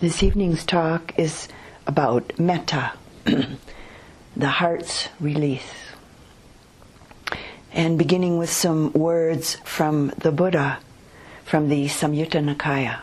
[0.00, 1.46] This evening's talk is
[1.86, 2.92] about metta,
[4.36, 5.74] the heart's release.
[7.70, 10.78] And beginning with some words from the Buddha
[11.44, 13.00] from the Samyutta Nikaya.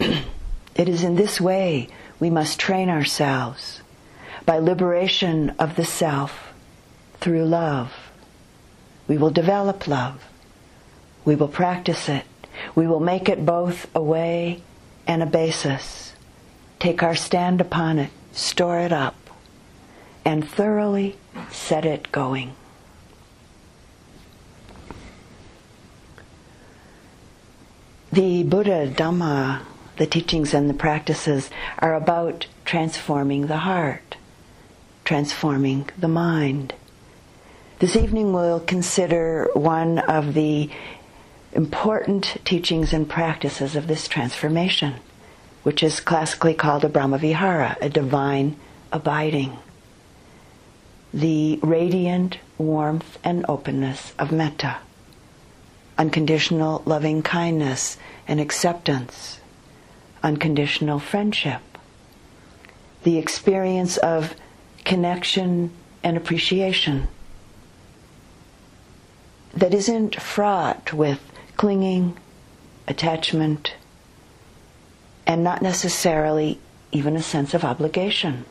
[0.74, 1.88] it is in this way
[2.18, 3.82] we must train ourselves
[4.46, 6.54] by liberation of the self
[7.20, 7.92] through love.
[9.06, 10.24] We will develop love.
[11.26, 12.24] We will practice it.
[12.74, 14.62] We will make it both a way
[15.06, 16.14] and a basis.
[16.78, 19.16] Take our stand upon it, store it up,
[20.24, 21.16] and thoroughly
[21.50, 22.54] set it going.
[28.12, 29.62] The Buddha Dhamma,
[29.96, 34.16] the teachings and the practices, are about transforming the heart,
[35.04, 36.74] transforming the mind.
[37.80, 40.70] This evening we'll consider one of the
[41.52, 44.94] important teachings and practices of this transformation,
[45.62, 48.56] which is classically called a Brahmavihara, a divine
[48.92, 49.58] abiding.
[51.12, 54.78] The radiant warmth and openness of metta,
[55.96, 59.40] unconditional loving kindness and acceptance,
[60.22, 61.62] unconditional friendship,
[63.04, 64.34] the experience of
[64.84, 65.70] connection
[66.02, 67.08] and appreciation
[69.54, 71.20] that isn't fraught with
[71.58, 72.16] clinging,
[72.86, 73.74] attachment,
[75.26, 76.58] and not necessarily
[76.90, 78.46] even a sense of obligation.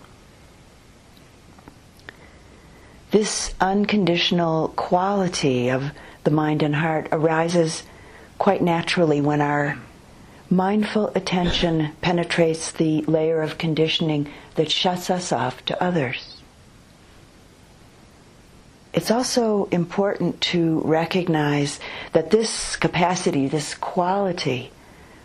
[3.09, 5.91] This unconditional quality of
[6.25, 7.83] the mind and heart arises
[8.37, 9.77] quite naturally when our
[10.49, 16.26] mindful attention penetrates the layer of conditioning that shuts us off to others.
[18.97, 21.79] It's also important to recognize
[22.13, 24.71] that this capacity, this quality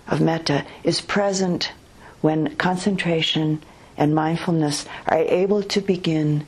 [0.06, 1.72] of metta is present
[2.20, 3.62] when concentration
[3.96, 6.46] and mindfulness are able to begin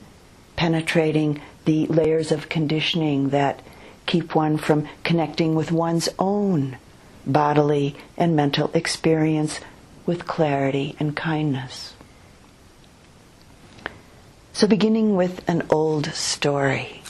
[0.57, 3.63] penetrating the layers of conditioning that
[4.05, 6.77] keep one from connecting with one's own
[7.25, 9.61] bodily and mental experience
[10.05, 11.95] with clarity and kindness.
[14.53, 17.01] So, beginning with an old story.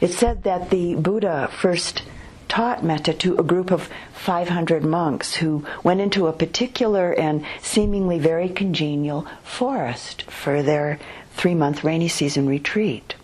[0.00, 2.02] It said that the Buddha first
[2.48, 8.18] taught metta to a group of 500 monks who went into a particular and seemingly
[8.18, 10.98] very congenial forest for their
[11.34, 13.14] three month rainy season retreat.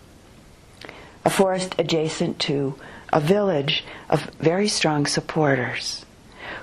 [1.25, 2.75] A forest adjacent to
[3.11, 6.05] a village of very strong supporters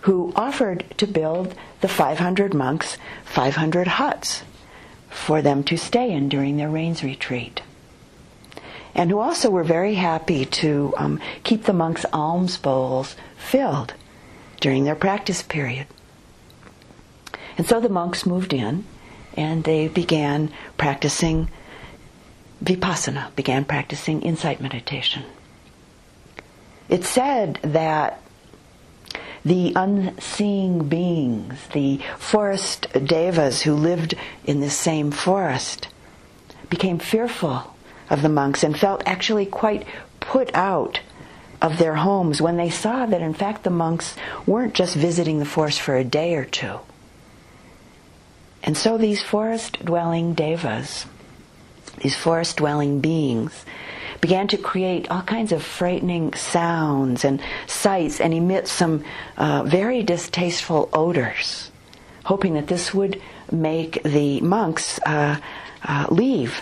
[0.02, 4.44] who offered to build the 500 monks 500 huts
[5.10, 7.62] for them to stay in during their rains retreat
[8.96, 13.94] and who also were very happy to um, keep the monks' alms bowls filled
[14.60, 15.88] during their practice period.
[17.58, 18.86] And so the monks moved in
[19.36, 21.50] and they began practicing
[22.64, 25.24] vipassana, began practicing insight meditation.
[26.88, 28.22] It said that
[29.44, 34.16] the unseeing beings, the forest devas who lived
[34.46, 35.90] in this same forest,
[36.70, 37.73] became fearful
[38.14, 39.86] of the monks and felt actually quite
[40.20, 41.02] put out
[41.62, 44.16] of their homes when they saw that in fact the monks
[44.46, 46.80] weren't just visiting the forest for a day or two.
[48.62, 51.06] And so these forest dwelling devas,
[52.02, 53.66] these forest dwelling beings,
[54.22, 59.04] began to create all kinds of frightening sounds and sights and emit some
[59.38, 61.72] uh, very distasteful odors,
[62.24, 63.22] hoping that this would
[63.52, 65.38] make the monks uh,
[65.84, 66.62] uh, leave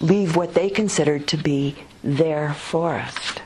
[0.00, 3.42] leave what they considered to be their forest.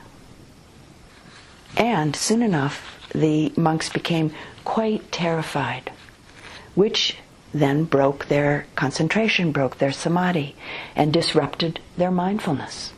[1.77, 4.33] And soon enough, the monks became
[4.65, 5.91] quite terrified,
[6.75, 7.17] which
[7.53, 10.57] then broke their concentration, broke their samadhi,
[10.97, 12.93] and disrupted their mindfulness.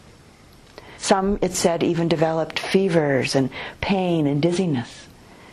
[0.98, 3.50] Some, it said, even developed fevers and
[3.81, 5.09] pain and dizziness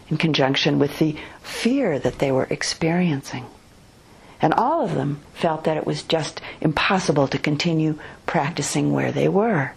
[0.10, 3.46] in conjunction with the fear that they were experiencing.
[4.42, 9.28] And all of them felt that it was just impossible to continue practicing where they
[9.28, 9.74] were.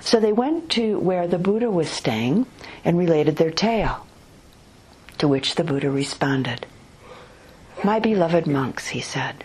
[0.00, 2.46] So they went to where the Buddha was staying
[2.84, 4.06] and related their tale.
[5.18, 6.66] To which the Buddha responded,
[7.84, 9.44] My beloved monks, he said,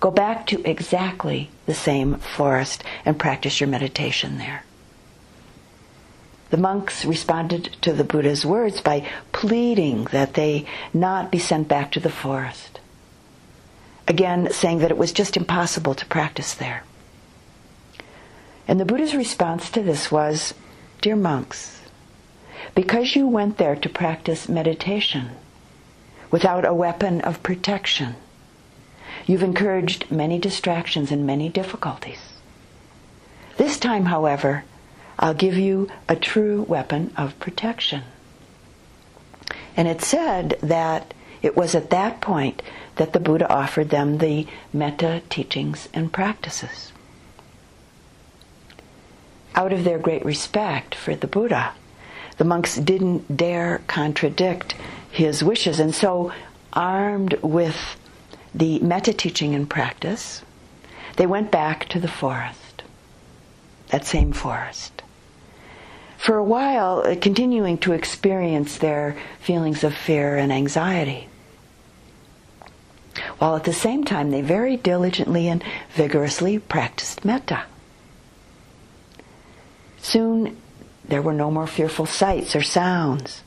[0.00, 4.64] go back to exactly the same forest and practice your meditation there.
[6.50, 11.92] The monks responded to the Buddha's words by pleading that they not be sent back
[11.92, 12.80] to the forest
[14.10, 16.82] again saying that it was just impossible to practice there.
[18.66, 20.52] And the Buddha's response to this was,
[21.00, 21.80] Dear monks,
[22.74, 25.30] because you went there to practice meditation,
[26.30, 28.16] without a weapon of protection.
[29.26, 32.20] You've encouraged many distractions and many difficulties.
[33.56, 34.64] This time, however,
[35.18, 38.02] I'll give you a true weapon of protection.
[39.76, 42.62] And it said that it was at that point
[42.96, 46.92] that the Buddha offered them the metta teachings and practices.
[49.54, 51.72] Out of their great respect for the Buddha,
[52.36, 54.74] the monks didn't dare contradict
[55.10, 56.32] his wishes, and so,
[56.72, 57.96] armed with
[58.54, 60.42] the metta teaching and practice,
[61.16, 62.82] they went back to the forest,
[63.88, 65.02] that same forest.
[66.20, 71.29] For a while, uh, continuing to experience their feelings of fear and anxiety.
[73.38, 75.62] While at the same time, they very diligently and
[75.94, 77.64] vigorously practiced metta.
[79.98, 80.56] Soon,
[81.04, 83.42] there were no more fearful sights or sounds.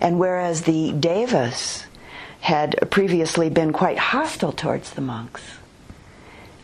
[0.00, 1.86] And whereas the devas
[2.40, 5.42] had previously been quite hostile towards the monks,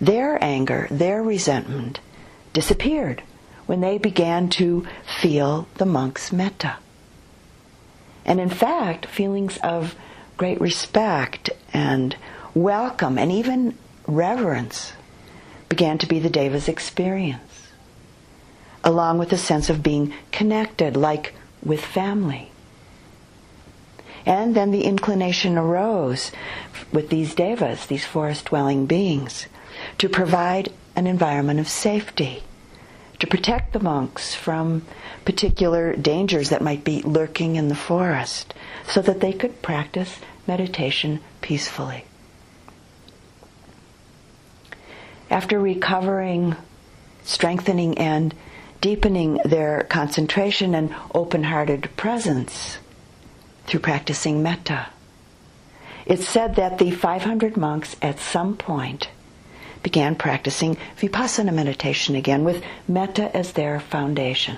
[0.00, 2.00] their anger, their resentment
[2.52, 3.22] disappeared
[3.66, 4.86] when they began to
[5.20, 6.76] feel the monks' metta.
[8.24, 9.94] And in fact, feelings of
[10.36, 12.16] great respect and
[12.54, 13.76] welcome and even
[14.06, 14.92] reverence
[15.68, 17.68] began to be the Deva's experience,
[18.82, 22.50] along with a sense of being connected, like with family.
[24.26, 26.32] And then the inclination arose
[26.92, 29.46] with these devas, these forest dwelling beings,
[29.98, 32.42] to provide an environment of safety,
[33.18, 34.82] to protect the monks from
[35.24, 38.52] particular dangers that might be lurking in the forest,
[38.86, 42.04] so that they could practice meditation peacefully.
[45.30, 46.56] After recovering,
[47.22, 48.34] strengthening, and
[48.80, 52.78] deepening their concentration and open hearted presence
[53.66, 54.88] through practicing metta,
[56.04, 59.08] it's said that the 500 monks at some point
[59.82, 64.56] began practicing vipassana meditation again with metta as their foundation.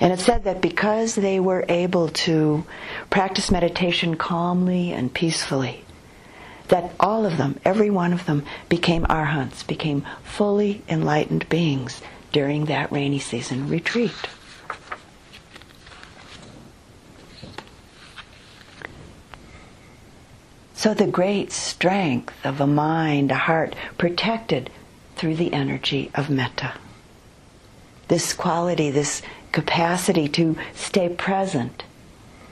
[0.00, 2.64] And it said that because they were able to
[3.10, 5.84] practice meditation calmly and peacefully,
[6.68, 12.00] that all of them, every one of them, became arhants, became fully enlightened beings
[12.32, 14.12] during that rainy season retreat.
[20.74, 24.70] So the great strength of a mind, a heart, protected
[25.16, 26.74] through the energy of metta.
[28.06, 29.20] This quality, this
[29.52, 31.82] capacity to stay present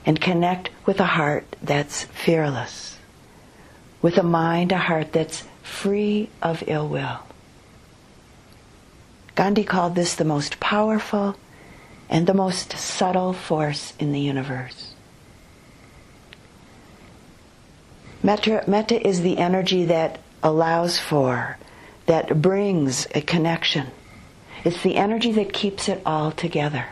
[0.05, 2.86] and connect with a heart that's fearless,
[4.01, 7.19] with a mind, a heart that's free of ill will.
[9.35, 11.35] Gandhi called this the most powerful
[12.09, 14.93] and the most subtle force in the universe.
[18.23, 21.57] Metta, metta is the energy that allows for,
[22.07, 23.87] that brings a connection.
[24.63, 26.85] It's the energy that keeps it all together.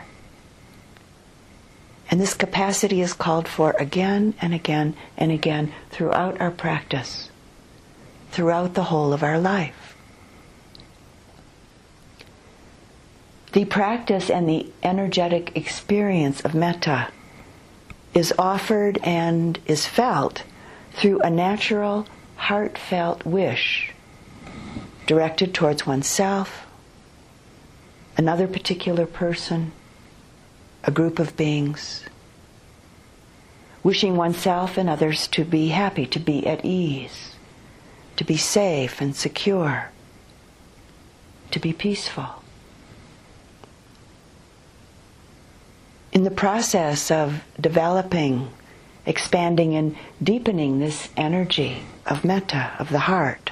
[2.10, 7.30] And this capacity is called for again and again and again throughout our practice,
[8.30, 9.96] throughout the whole of our life.
[13.52, 17.08] The practice and the energetic experience of metta
[18.14, 20.42] is offered and is felt
[20.92, 23.92] through a natural, heartfelt wish
[25.06, 26.66] directed towards oneself,
[28.16, 29.72] another particular person,
[30.86, 32.04] a group of beings,
[33.82, 37.34] wishing oneself and others to be happy, to be at ease,
[38.14, 39.90] to be safe and secure,
[41.50, 42.42] to be peaceful.
[46.12, 48.48] In the process of developing,
[49.04, 53.50] expanding, and deepening this energy of metta, of the heart,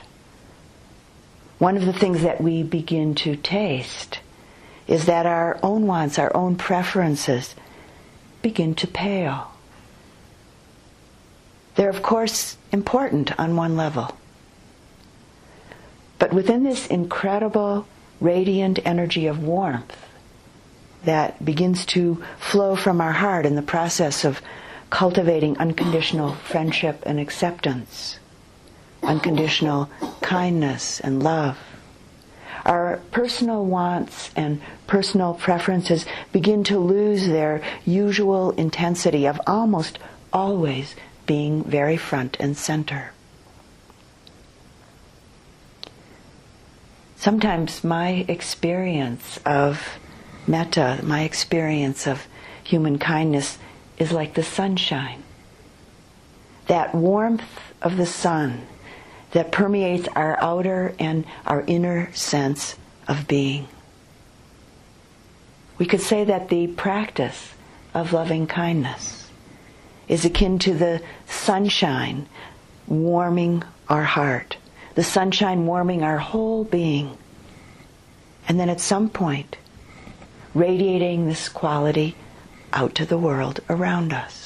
[1.59, 4.21] one of the things that we begin to taste
[4.87, 7.55] is that our own wants, our own preferences
[8.43, 9.51] begin to pale.
[11.75, 14.17] They're, of course, important on one level.
[16.19, 17.87] But within this incredible,
[18.21, 19.97] radiant energy of warmth
[21.05, 24.41] that begins to flow from our heart in the process of
[24.91, 28.19] cultivating unconditional friendship and acceptance,
[29.03, 29.91] unconditional
[30.23, 31.59] kindness and love,
[32.65, 39.99] our personal wants and personal preferences begin to lose their usual intensity of almost
[40.33, 40.95] always
[41.27, 43.13] being very front and center.
[47.17, 49.99] Sometimes my experience of
[50.47, 52.27] metta, my experience of
[52.63, 53.59] human kindness,
[53.99, 55.23] is like the sunshine.
[56.67, 57.43] that warmth
[57.83, 58.67] of the sun
[59.35, 62.77] that permeates our outer and our inner sense
[63.07, 63.69] of being.
[65.77, 67.53] We could say that the practice
[67.93, 69.29] of loving kindness
[70.07, 72.29] is akin to the sunshine
[72.87, 74.57] warming our heart,
[74.95, 77.19] the sunshine warming our whole being,
[78.47, 79.57] and then at some point
[80.55, 82.15] radiating this quality
[82.73, 84.44] out to the world around us.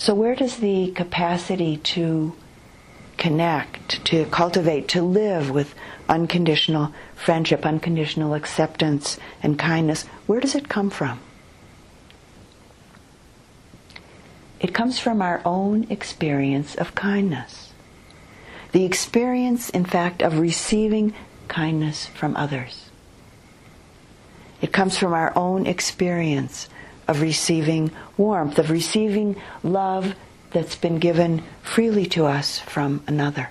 [0.00, 2.34] So, where does the capacity to
[3.18, 5.74] connect, to cultivate, to live with
[6.08, 11.20] unconditional friendship, unconditional acceptance, and kindness, where does it come from?
[14.58, 17.74] It comes from our own experience of kindness.
[18.72, 21.12] The experience, in fact, of receiving
[21.48, 22.88] kindness from others.
[24.62, 26.70] It comes from our own experience
[27.10, 30.14] of receiving warmth, of receiving love
[30.52, 33.50] that's been given freely to us from another.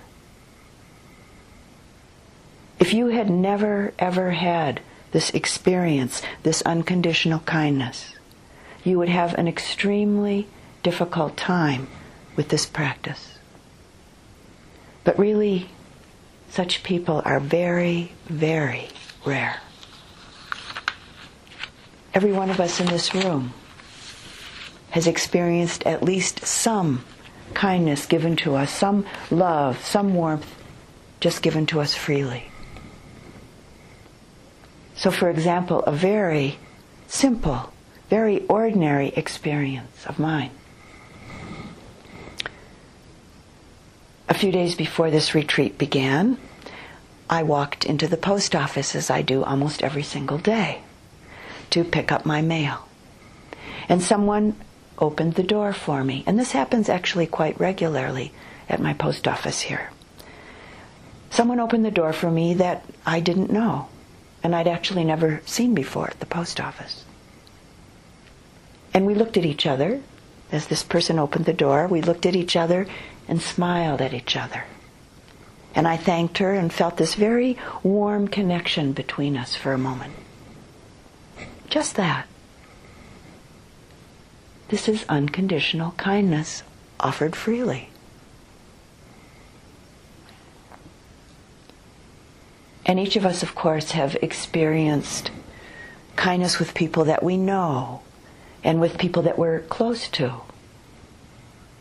[2.78, 4.80] If you had never, ever had
[5.12, 8.14] this experience, this unconditional kindness,
[8.82, 10.48] you would have an extremely
[10.82, 11.86] difficult time
[12.36, 13.38] with this practice.
[15.04, 15.68] But really,
[16.48, 18.88] such people are very, very
[19.26, 19.60] rare.
[22.12, 23.52] Every one of us in this room
[24.90, 27.04] has experienced at least some
[27.54, 30.52] kindness given to us, some love, some warmth
[31.20, 32.50] just given to us freely.
[34.96, 36.58] So, for example, a very
[37.06, 37.72] simple,
[38.08, 40.50] very ordinary experience of mine.
[44.28, 46.38] A few days before this retreat began,
[47.28, 50.82] I walked into the post office as I do almost every single day
[51.70, 52.86] to pick up my mail.
[53.88, 54.56] And someone
[54.98, 56.24] opened the door for me.
[56.26, 58.32] And this happens actually quite regularly
[58.68, 59.90] at my post office here.
[61.30, 63.88] Someone opened the door for me that I didn't know
[64.42, 67.04] and I'd actually never seen before at the post office.
[68.92, 70.00] And we looked at each other
[70.50, 71.86] as this person opened the door.
[71.86, 72.86] We looked at each other
[73.28, 74.64] and smiled at each other.
[75.74, 80.14] And I thanked her and felt this very warm connection between us for a moment.
[81.70, 82.26] Just that.
[84.68, 86.64] This is unconditional kindness
[86.98, 87.90] offered freely.
[92.84, 95.30] And each of us, of course, have experienced
[96.16, 98.02] kindness with people that we know
[98.64, 100.34] and with people that we're close to.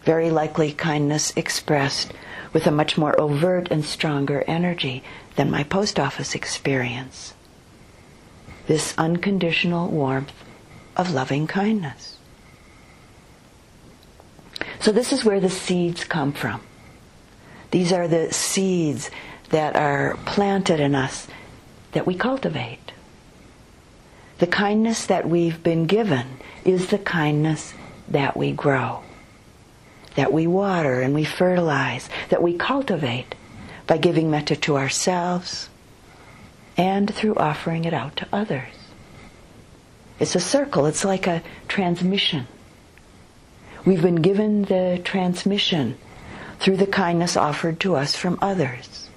[0.04, 2.14] Very likely kindness expressed
[2.54, 5.04] with a much more overt and stronger energy
[5.36, 7.34] than my post office experience
[8.70, 10.32] this unconditional warmth
[10.96, 12.18] of loving kindness.
[14.80, 16.62] So, this is where the seeds come from.
[17.72, 19.10] These are the seeds
[19.50, 21.28] that are planted in us
[21.94, 22.92] that we cultivate.
[24.38, 27.74] The kindness that we've been given is the kindness
[28.08, 29.02] that we grow,
[30.14, 33.34] that we water and we fertilize, that we cultivate
[33.88, 35.69] by giving metta to ourselves,
[36.80, 38.72] and through offering it out to others.
[40.18, 42.48] It's a circle, it's like a transmission.
[43.84, 45.98] We've been given the transmission
[46.60, 49.10] through the kindness offered to us from others.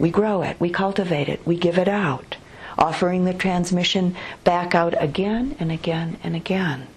[0.00, 2.36] We grow it, we cultivate it, we give it out,
[2.76, 6.88] offering the transmission back out again and again and again.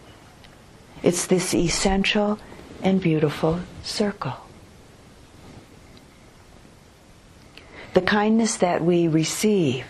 [1.04, 2.40] It's this essential
[2.82, 4.43] and beautiful circle.
[7.94, 9.86] The kindness that we receive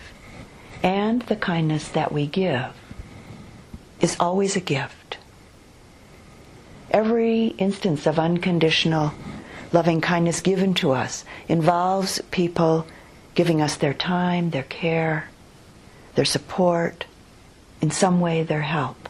[0.82, 2.72] and the kindness that we give
[4.00, 5.16] is always a gift.
[6.90, 9.12] Every instance of unconditional
[9.72, 12.86] loving kindness given to us involves people
[13.34, 15.28] giving us their time, their care,
[16.14, 17.06] their support,
[17.80, 19.08] in some way their help.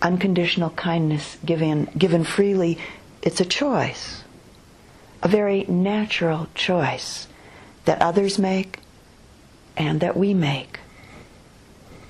[0.00, 2.78] Unconditional kindness given, given freely,
[3.22, 4.23] it's a choice
[5.24, 7.26] a very natural choice
[7.86, 8.78] that others make
[9.74, 10.78] and that we make.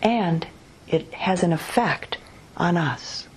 [0.03, 0.47] And
[0.89, 2.19] it has an effect
[2.57, 3.29] on us.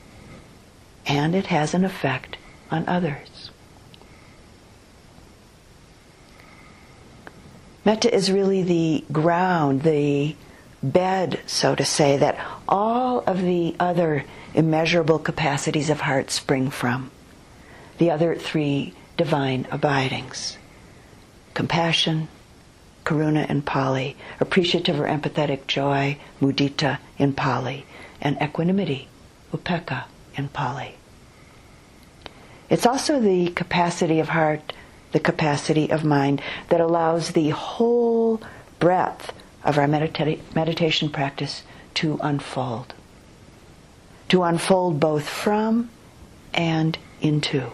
[1.06, 2.38] And it has an effect
[2.72, 3.52] on others.
[7.86, 10.36] Metta is really the ground, the
[10.84, 17.12] bed, so to say, that all of the other immeasurable capacities of heart spring from.
[17.98, 20.58] The other three divine abidings
[21.58, 22.28] compassion,
[23.04, 27.84] karuna in Pali, appreciative or empathetic joy, mudita in Pali,
[28.22, 29.08] and equanimity,
[29.52, 30.04] upekkha
[30.36, 30.94] in Pali.
[32.70, 34.72] It's also the capacity of heart,
[35.14, 38.40] the capacity of mind that allows the whole
[38.78, 39.34] breadth
[39.64, 41.64] of our medita- meditation practice
[41.96, 42.94] to unfold.
[44.30, 45.90] To unfold both from
[46.54, 47.72] and into.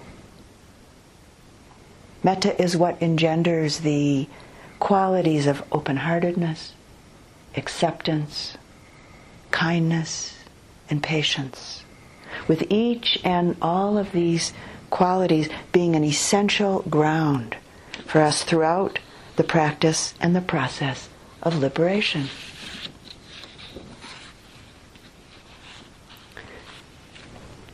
[2.24, 4.28] Metta is what engenders the
[4.80, 6.74] qualities of open heartedness,
[7.58, 8.58] acceptance,
[9.52, 10.38] kindness,
[10.90, 11.84] and patience.
[12.48, 14.54] With each and all of these
[14.90, 17.58] qualities being an essential ground
[18.06, 19.00] for us throughout
[19.36, 21.10] the practice and the process
[21.42, 22.30] of liberation.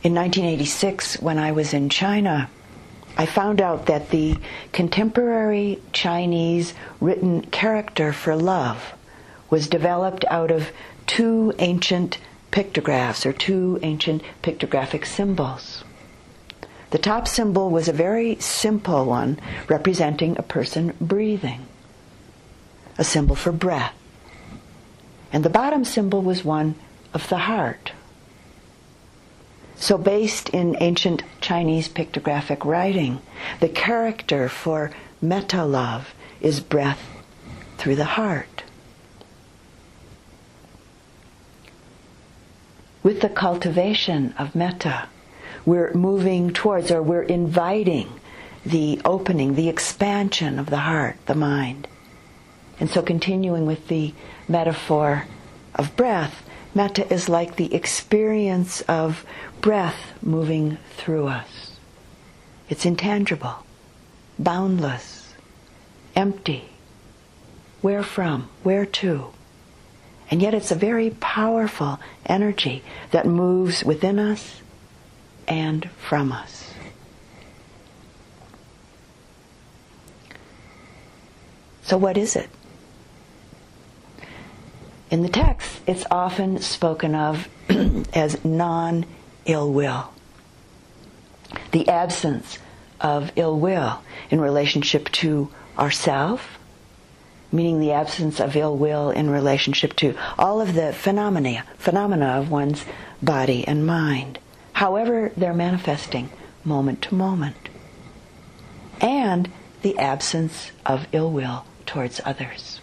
[0.02, 2.48] In 1986, when I was in China,
[3.20, 4.38] I found out that the
[4.72, 6.72] contemporary Chinese
[7.02, 8.94] written character for love
[9.50, 10.72] was developed out of
[11.06, 12.16] two ancient
[12.50, 15.84] pictographs or two ancient pictographic symbols.
[16.92, 21.66] The top symbol was a very simple one representing a person breathing,
[22.96, 23.92] a symbol for breath.
[25.30, 26.74] And the bottom symbol was one
[27.12, 27.92] of the heart.
[29.76, 33.20] So, based in ancient Chinese pictographic writing,
[33.58, 37.02] the character for metta love is breath
[37.76, 38.62] through the heart.
[43.02, 45.08] With the cultivation of metta,
[45.66, 48.20] we're moving towards or we're inviting
[48.64, 51.88] the opening, the expansion of the heart, the mind.
[52.78, 54.14] And so, continuing with the
[54.46, 55.26] metaphor
[55.74, 59.24] of breath, metta is like the experience of
[59.60, 61.76] breath moving through us.
[62.68, 63.64] It's intangible,
[64.38, 65.34] boundless,
[66.14, 66.64] empty.
[67.80, 68.48] Where from?
[68.62, 69.32] Where to?
[70.30, 74.60] And yet it's a very powerful energy that moves within us
[75.48, 76.72] and from us.
[81.82, 82.48] So, what is it?
[85.10, 87.48] In the text, it's often spoken of
[88.14, 89.06] as non
[89.44, 90.12] ill will.
[91.72, 92.58] The absence
[93.00, 96.58] of ill will in relationship to ourself,
[97.50, 102.50] meaning the absence of ill will in relationship to all of the phenomena, phenomena of
[102.50, 102.84] one's
[103.22, 104.38] body and mind
[104.80, 106.30] however they're manifesting
[106.64, 107.68] moment to moment,
[108.98, 109.46] and
[109.82, 112.79] the absence of ill will towards others.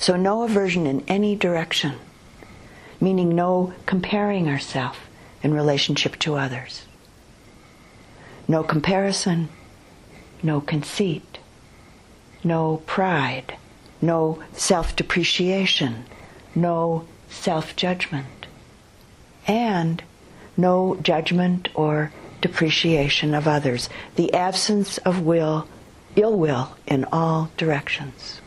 [0.00, 1.98] So, no aversion in any direction,
[3.02, 4.98] meaning no comparing ourselves
[5.42, 6.86] in relationship to others.
[8.48, 9.50] No comparison,
[10.42, 11.38] no conceit,
[12.42, 13.58] no pride,
[14.00, 16.06] no self depreciation,
[16.54, 18.46] no self judgment
[19.46, 20.02] and
[20.56, 22.10] no judgment or
[22.40, 25.68] depreciation of others, the absence of will,
[26.16, 28.39] ill will in all directions.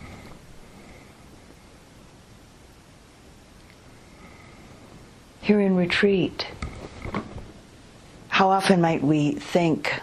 [5.43, 6.47] Here in retreat,
[8.29, 9.99] how often might we think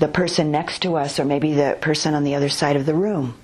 [0.00, 2.96] the person next to us, or maybe the person on the other side of the
[2.96, 3.36] room,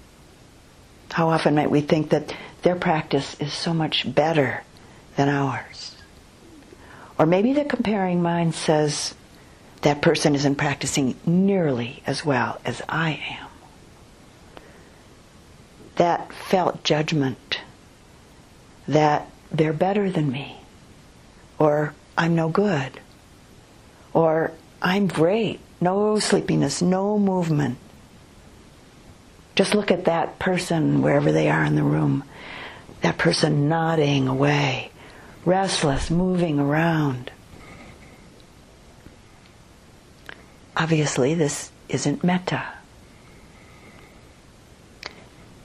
[1.12, 4.64] how often might we think that their practice is so much better
[5.14, 5.94] than ours?
[7.20, 9.14] Or maybe the comparing mind says
[9.82, 13.48] that person isn't practicing nearly as well as I am.
[15.94, 17.60] That felt judgment
[18.88, 20.56] that they're better than me,
[21.58, 23.00] or I'm no good,
[24.12, 27.78] or I'm great, no sleepiness, no movement.
[29.54, 32.24] Just look at that person wherever they are in the room,
[33.00, 34.90] that person nodding away
[35.48, 37.30] restless, moving around.
[40.76, 42.62] Obviously, this isn't metta.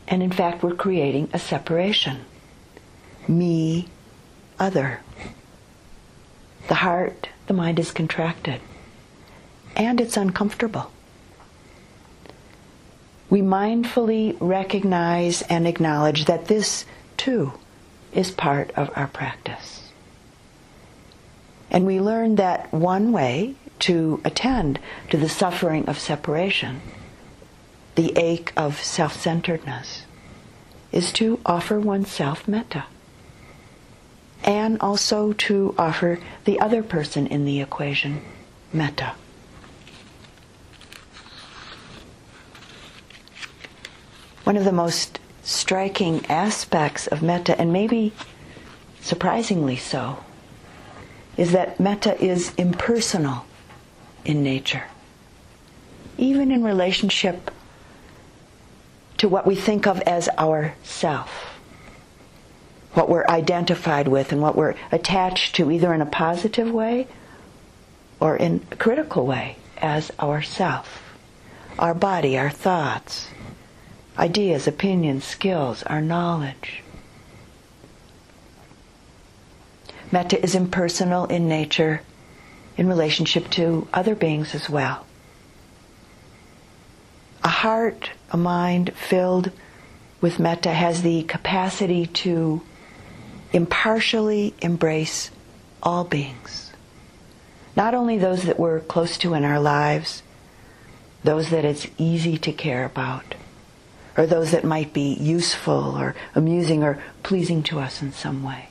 [0.08, 2.22] And in fact, we're creating a separation
[3.28, 3.88] me,
[4.60, 5.02] other.
[6.68, 8.62] The heart, the mind is contracted,
[9.76, 10.92] and it's uncomfortable.
[13.30, 16.86] We mindfully recognize and acknowledge that this,
[17.18, 17.54] too,
[18.14, 19.92] is part of our practice.
[21.72, 26.82] And we learn that one way to attend to the suffering of separation,
[27.96, 30.04] the ache of self centeredness,
[30.92, 32.86] is to offer oneself metta.
[34.44, 38.22] And also to offer the other person in the equation
[38.74, 39.14] metta.
[44.44, 48.12] One of the most striking aspects of metta, and maybe
[49.00, 50.24] surprisingly so,
[51.38, 53.46] is that metta is impersonal
[54.26, 54.84] in nature,
[56.18, 57.52] even in relationship
[59.18, 61.53] to what we think of as our self,
[62.94, 67.08] what we're identified with and what we're attached to either in a positive way
[68.20, 71.16] or in a critical way as ourself,
[71.80, 73.28] our body, our thoughts,
[74.18, 76.84] ideas, opinions, skills, our knowledge.
[80.12, 82.02] Metta is impersonal in nature
[82.78, 85.06] in relationship to other beings as well.
[87.44, 89.52] A heart, a mind filled
[90.22, 92.62] with metta has the capacity to
[93.54, 95.32] impartially embrace
[95.82, 96.72] all beings.
[97.76, 100.24] Not only those that we're close to in our lives,
[101.24, 103.36] those that it's easy to care about,
[104.18, 108.70] or those that might be useful or amusing or pleasing to us in some way.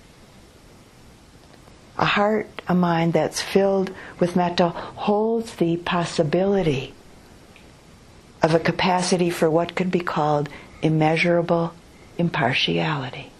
[1.98, 6.94] A heart, a mind that's filled with metta holds the possibility
[8.42, 10.48] of a capacity for what could be called
[10.82, 11.72] immeasurable
[12.18, 13.31] impartiality.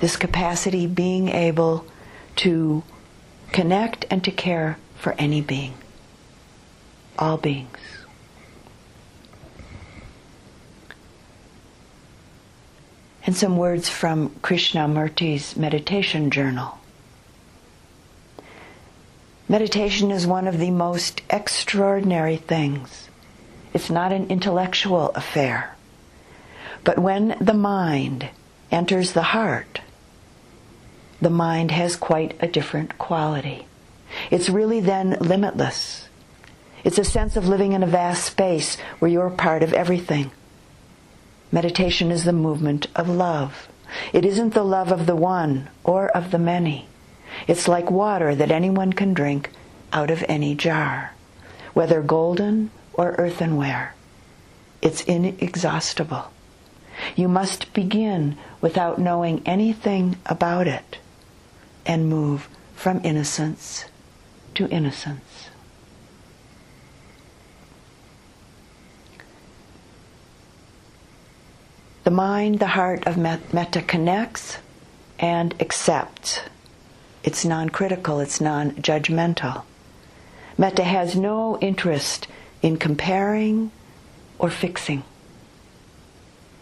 [0.00, 1.84] This capacity being able
[2.36, 2.82] to
[3.52, 5.74] connect and to care for any being,
[7.18, 7.78] all beings.
[13.24, 16.78] And some words from Krishnamurti's meditation journal.
[19.48, 23.08] Meditation is one of the most extraordinary things.
[23.74, 25.76] It's not an intellectual affair.
[26.84, 28.28] But when the mind
[28.70, 29.80] enters the heart,
[31.20, 33.66] the mind has quite a different quality.
[34.30, 36.08] It's really then limitless.
[36.84, 40.30] It's a sense of living in a vast space where you're part of everything.
[41.50, 43.68] Meditation is the movement of love.
[44.12, 46.86] It isn't the love of the one or of the many.
[47.48, 49.50] It's like water that anyone can drink
[49.92, 51.14] out of any jar,
[51.74, 53.94] whether golden or earthenware.
[54.80, 56.30] It's inexhaustible.
[57.16, 60.98] You must begin without knowing anything about it
[61.88, 63.86] and move from innocence
[64.54, 65.48] to innocence.
[72.04, 74.58] The mind, the heart of metta connects
[75.18, 76.40] and accepts.
[77.24, 79.64] It's non critical, it's non judgmental.
[80.56, 82.28] Metta has no interest
[82.62, 83.70] in comparing
[84.38, 85.02] or fixing.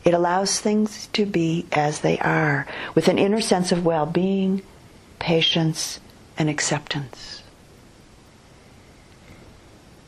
[0.04, 4.62] It allows things to be as they are, with an inner sense of well being
[5.18, 6.00] patience,
[6.38, 7.42] and acceptance.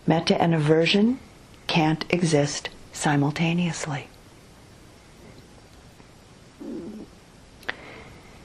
[0.07, 1.19] Metta and aversion
[1.67, 4.09] can't exist simultaneously.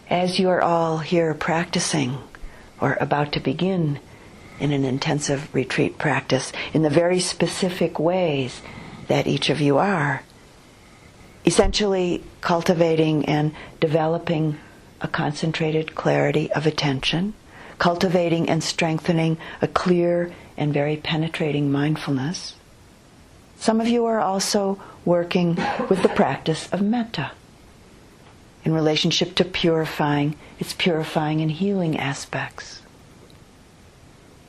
[0.09, 2.17] As you are all here practicing
[2.79, 3.99] or about to begin
[4.59, 8.61] in an intensive retreat practice in the very specific ways
[9.07, 10.21] that each of you are,
[11.45, 14.57] essentially cultivating and developing
[15.03, 17.33] a concentrated clarity of attention,
[17.77, 22.55] cultivating and strengthening a clear and very penetrating mindfulness.
[23.57, 25.55] Some of you are also working
[25.89, 27.31] with the practice of metta
[28.63, 32.81] in relationship to purifying its purifying and healing aspects.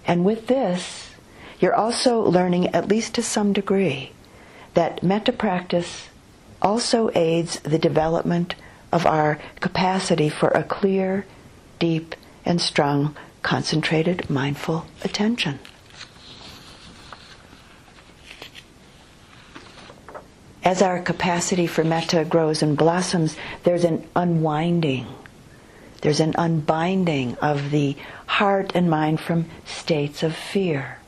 [0.06, 1.10] And with this,
[1.58, 4.12] you're also learning, at least to some degree,
[4.74, 6.08] that metta practice
[6.62, 8.54] also aids the development
[8.94, 11.26] of our capacity for a clear,
[11.80, 15.58] deep, and strong, concentrated, mindful attention.
[20.62, 25.08] As our capacity for metta grows and blossoms, there's an unwinding,
[26.02, 30.98] there's an unbinding of the heart and mind from states of fear,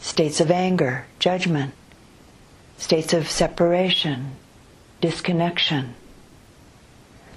[0.00, 1.74] states of anger, judgment,
[2.78, 4.32] states of separation,
[5.02, 5.94] disconnection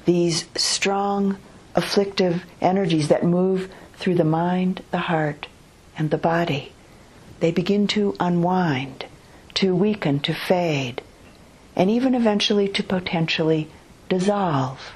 [0.10, 1.38] these strong
[1.76, 5.46] afflictive energies that move through the mind, the heart,
[5.96, 6.72] and the body.
[7.42, 9.06] They begin to unwind,
[9.54, 11.04] to weaken, to fade,
[11.76, 13.70] and even eventually to potentially
[14.10, 14.94] dissolve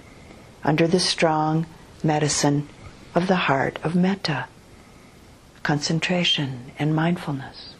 [0.63, 1.67] under the strong
[2.03, 2.67] medicine
[3.13, 4.47] of the heart of metta,
[5.61, 7.75] concentration and mindfulness.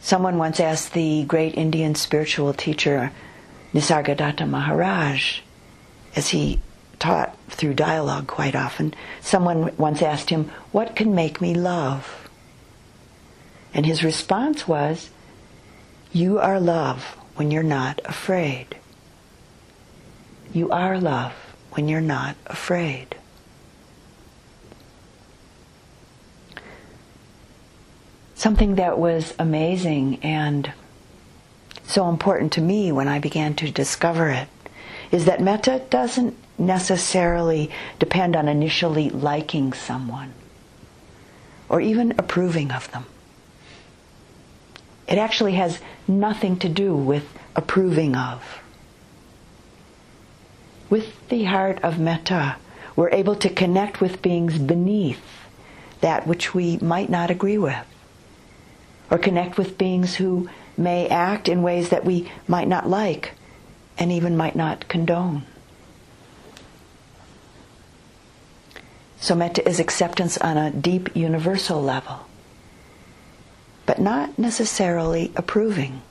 [0.00, 3.10] Someone once asked the great Indian spiritual teacher
[3.74, 5.40] Nisargadatta Maharaj,
[6.14, 6.60] as he
[6.98, 12.28] taught through dialogue quite often, someone once asked him, What can make me love?
[13.74, 15.10] And his response was,
[16.12, 18.76] You are love when you're not afraid.
[20.52, 21.32] You are love
[21.70, 23.16] when you're not afraid.
[28.34, 30.72] Something that was amazing and
[31.92, 34.48] so important to me when I began to discover it
[35.10, 40.32] is that metta doesn't necessarily depend on initially liking someone
[41.68, 43.04] or even approving of them.
[45.06, 48.60] It actually has nothing to do with approving of.
[50.88, 52.56] With the heart of metta,
[52.96, 55.22] we're able to connect with beings beneath
[56.00, 57.86] that which we might not agree with,
[59.10, 63.32] or connect with beings who may act in ways that we might not like
[63.98, 65.44] and even might not condone.
[69.18, 72.26] So metta is acceptance on a deep universal level,
[73.86, 76.02] but not necessarily approving.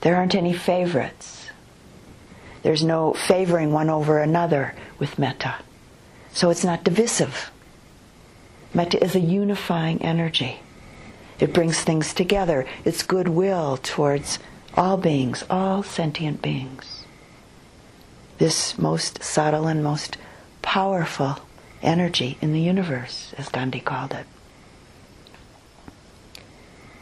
[0.00, 1.48] There aren't any favorites.
[2.62, 5.54] There's no favoring one over another with metta.
[6.32, 7.52] So it's not divisive.
[8.74, 10.60] Metta is a unifying energy.
[11.38, 12.66] It brings things together.
[12.84, 14.38] It's goodwill towards
[14.74, 17.04] all beings, all sentient beings.
[18.38, 20.16] This most subtle and most
[20.62, 21.38] powerful
[21.82, 24.26] energy in the universe, as Gandhi called it.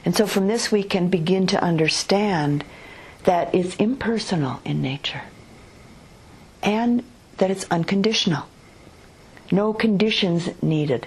[0.05, 2.65] And so from this we can begin to understand
[3.25, 5.23] that it's impersonal in nature
[6.63, 7.03] and
[7.39, 8.45] that it's unconditional.
[9.51, 11.07] No conditions needed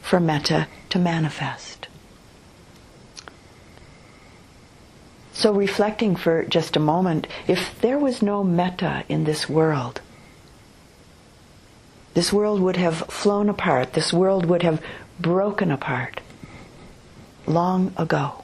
[0.00, 1.87] for metta to manifest.
[5.38, 10.00] So, reflecting for just a moment, if there was no metta in this world,
[12.14, 14.82] this world would have flown apart, this world would have
[15.20, 16.20] broken apart
[17.46, 18.42] long ago.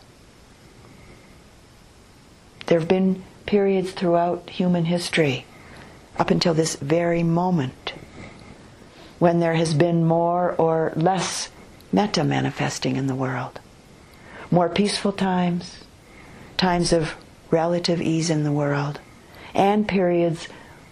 [2.67, 5.47] There have been periods throughout human history,
[6.17, 7.95] up until this very moment,
[9.19, 11.49] when there has been more or less
[11.93, 13.59] metta manifesting in the world.
[14.53, 15.84] More peaceful times,
[16.57, 17.15] times of
[17.51, 19.01] relative ease in the world,
[19.55, 20.49] and periods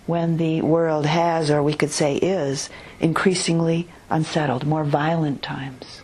[0.07, 2.69] when the world has, or we could say is,
[3.01, 6.03] increasingly unsettled, more violent times.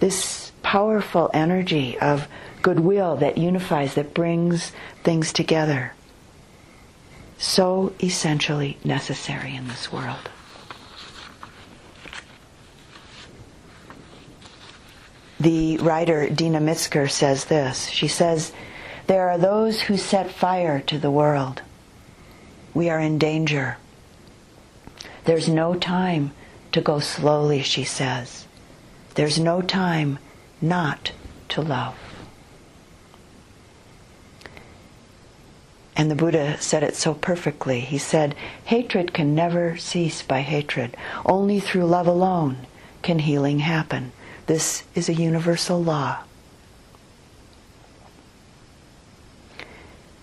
[0.00, 2.28] This powerful energy of
[2.62, 4.72] goodwill that unifies, that brings
[5.02, 5.94] things together,
[7.38, 10.30] so essentially necessary in this world.
[15.38, 17.88] The writer Deena Metzger says this.
[17.88, 18.52] She says,
[19.06, 21.62] There are those who set fire to the world.
[22.72, 23.76] We are in danger.
[25.24, 26.32] There's no time
[26.72, 28.46] to go slowly, she says.
[29.14, 30.18] There's no time
[30.60, 31.12] not
[31.50, 31.96] to love.
[35.96, 37.80] And the Buddha said it so perfectly.
[37.80, 40.94] He said, Hatred can never cease by hatred.
[41.24, 42.66] Only through love alone
[43.00, 44.12] can healing happen.
[44.46, 46.18] This is a universal law.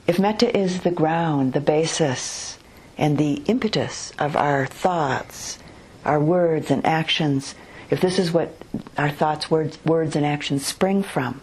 [0.08, 2.58] If metta is the ground, the basis,
[2.98, 5.60] and the impetus of our thoughts,
[6.06, 7.56] our words and actions,
[7.90, 8.56] if this is what
[8.98, 11.42] our thoughts, words, words and actions spring from,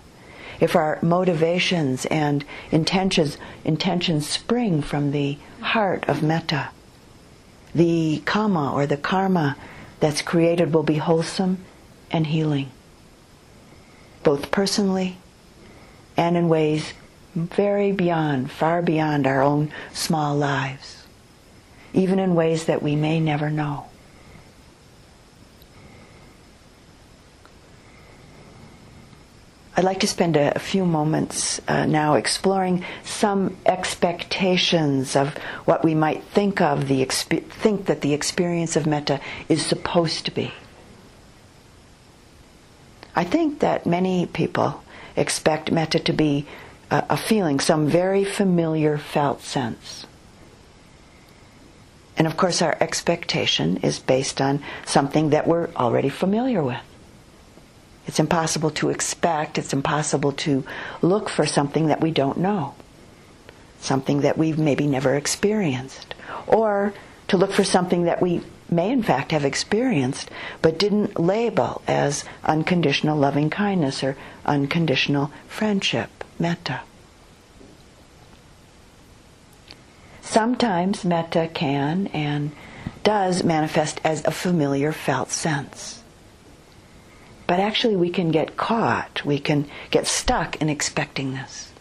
[0.58, 6.68] if our motivations and intentions intentions spring from the heart of metta,
[7.74, 9.56] the kamma or the karma
[10.00, 11.64] that's created will be wholesome
[12.10, 12.70] and healing,
[14.22, 15.18] both personally
[16.16, 16.92] and in ways
[17.34, 21.04] very beyond, far beyond our own small lives,
[21.92, 23.86] even in ways that we may never know.
[29.76, 35.94] I'd like to spend a, few moments uh, now exploring some expectations of what we
[35.94, 40.52] might think of the exp- think that the experience of metta is supposed to be.
[43.14, 44.82] I think that many people
[45.16, 46.46] expect metta to be
[46.90, 50.06] a, a feeling, some very familiar felt sense.
[52.16, 56.80] And of course, our expectation is based on something that we're already familiar with.
[58.06, 60.64] It's impossible to expect, it's impossible to
[61.00, 62.74] look for something that we don't know,
[63.80, 66.14] something that we've maybe never experienced,
[66.46, 66.92] or
[67.28, 70.30] to look for something that we may in fact have experienced,
[70.62, 76.80] but didn't label as unconditional loving kindness or unconditional friendship, metta.
[80.22, 82.52] Sometimes metta can and
[83.02, 86.02] does manifest as a familiar felt sense.
[87.46, 91.72] But actually, we can get caught, we can get stuck in expecting this.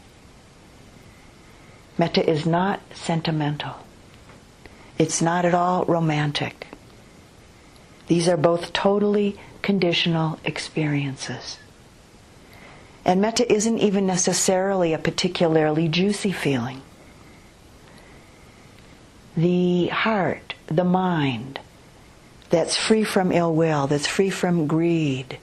[2.00, 3.76] Metta is not sentimental.
[4.98, 6.66] It's not at all romantic.
[8.10, 11.60] These are both totally conditional experiences.
[13.06, 16.82] And metta isn't even necessarily a particularly juicy feeling.
[19.38, 21.60] The heart, the mind,
[22.50, 25.38] that's free from ill will, that's free from greed,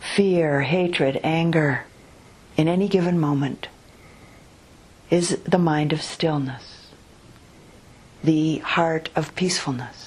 [0.00, 1.84] fear, hatred, anger,
[2.56, 3.68] in any given moment,
[5.10, 6.88] is the mind of stillness,
[8.24, 10.01] the heart of peacefulness.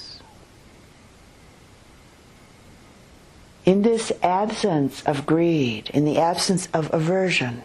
[3.65, 7.63] In this absence of greed, in the absence of aversion,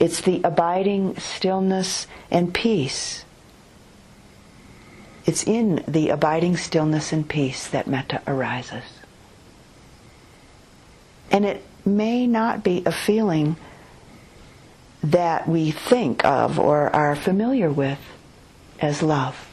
[0.00, 3.24] it's the abiding stillness and peace.
[5.26, 8.84] It's in the abiding stillness and peace that metta arises.
[11.30, 13.56] And it may not be a feeling
[15.02, 17.98] that we think of or are familiar with
[18.80, 19.47] as love.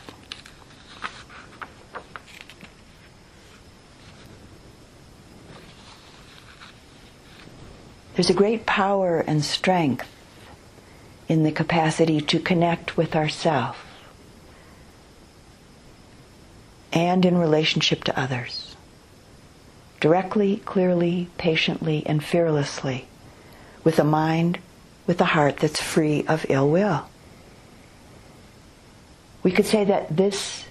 [8.15, 10.09] There's a great power and strength
[11.27, 13.85] in the capacity to connect with ourself
[16.93, 18.77] and in relationship to others.
[19.99, 23.07] Directly, clearly, patiently, and fearlessly,
[23.83, 24.59] with a mind,
[25.07, 27.09] with a heart that's free of ill will.
[29.43, 30.65] We could say that this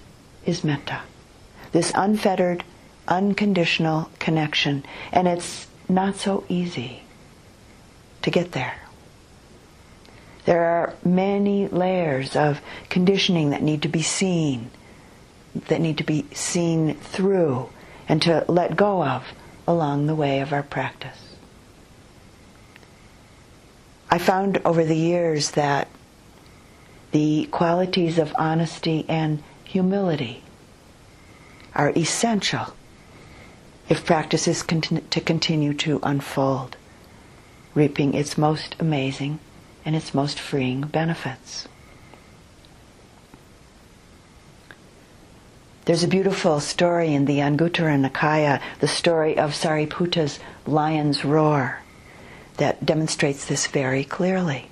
[0.47, 1.01] is metta,
[1.73, 2.63] this unfettered,
[3.07, 7.04] unconditional connection, and it's not so easy
[8.25, 8.73] to get there.
[10.45, 12.59] There are many layers of
[12.89, 14.71] conditioning that need to be seen,
[15.67, 17.69] that need to be seen through,
[18.09, 19.27] and to let go of
[19.67, 21.35] along the way of our practice.
[24.09, 25.87] I found over the years that
[27.11, 30.43] the qualities of honesty and humility
[31.75, 32.73] are essential
[33.87, 36.75] if practice is to continue to unfold
[37.75, 39.37] reaping its most amazing
[39.85, 41.67] and its most freeing benefits.
[45.85, 51.83] There's a beautiful story in the Anguttara Nikaya, the story of Sariputta's lion's roar,
[52.57, 54.71] that demonstrates this very clearly.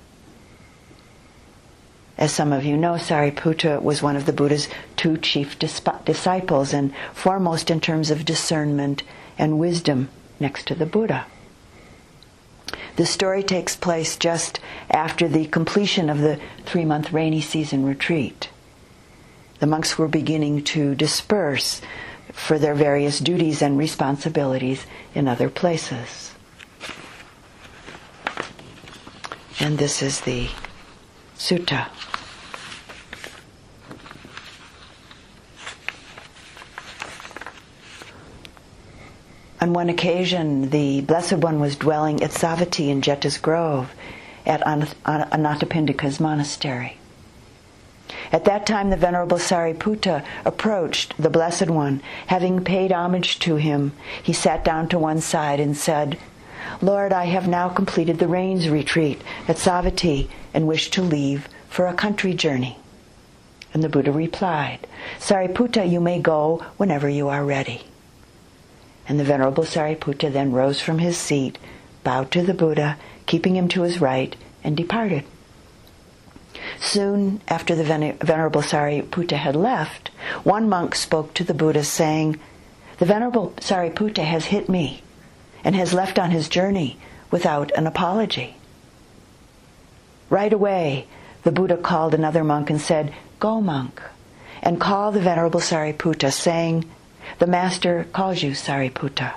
[2.18, 6.92] As some of you know, Sariputta was one of the Buddha's two chief disciples and
[7.12, 9.04] foremost in terms of discernment
[9.38, 10.08] and wisdom
[10.40, 11.26] next to the Buddha.
[12.96, 18.48] The story takes place just after the completion of the three month rainy season retreat.
[19.58, 21.80] The monks were beginning to disperse
[22.32, 26.32] for their various duties and responsibilities in other places.
[29.60, 30.48] And this is the
[31.36, 31.88] sutta.
[39.64, 43.94] On one occasion, the Blessed One was dwelling at Savatthi in Jeta's Grove
[44.44, 46.98] at Anathapindika's monastery.
[48.30, 52.02] At that time, the Venerable Sariputta approached the Blessed One.
[52.26, 56.18] Having paid homage to him, he sat down to one side and said,
[56.82, 61.86] Lord, I have now completed the rains retreat at Savatthi and wish to leave for
[61.86, 62.76] a country journey.
[63.72, 64.86] And the Buddha replied,
[65.18, 67.84] Sariputta, you may go whenever you are ready.
[69.06, 71.58] And the Venerable Sariputta then rose from his seat,
[72.02, 75.24] bowed to the Buddha, keeping him to his right, and departed.
[76.80, 80.10] Soon after the Venerable Sariputta had left,
[80.42, 82.38] one monk spoke to the Buddha saying,
[82.98, 85.02] The Venerable Sariputta has hit me
[85.62, 86.98] and has left on his journey
[87.30, 88.56] without an apology.
[90.30, 91.06] Right away,
[91.42, 94.00] the Buddha called another monk and said, Go, monk,
[94.62, 96.84] and call the Venerable Sariputta, saying,
[97.38, 99.34] the master calls you Sariputta.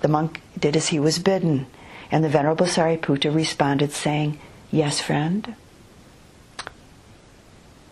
[0.00, 1.66] The monk did as he was bidden,
[2.10, 4.38] and the Venerable Sariputta responded, saying,
[4.70, 5.54] Yes, friend.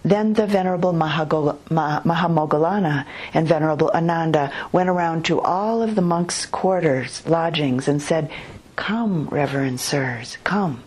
[0.04, 7.26] Then the Venerable Mahamoggallana and Venerable Ananda went around to all of the monks' quarters,
[7.26, 8.30] lodgings, and said,
[8.76, 10.84] Come, reverend sirs, come.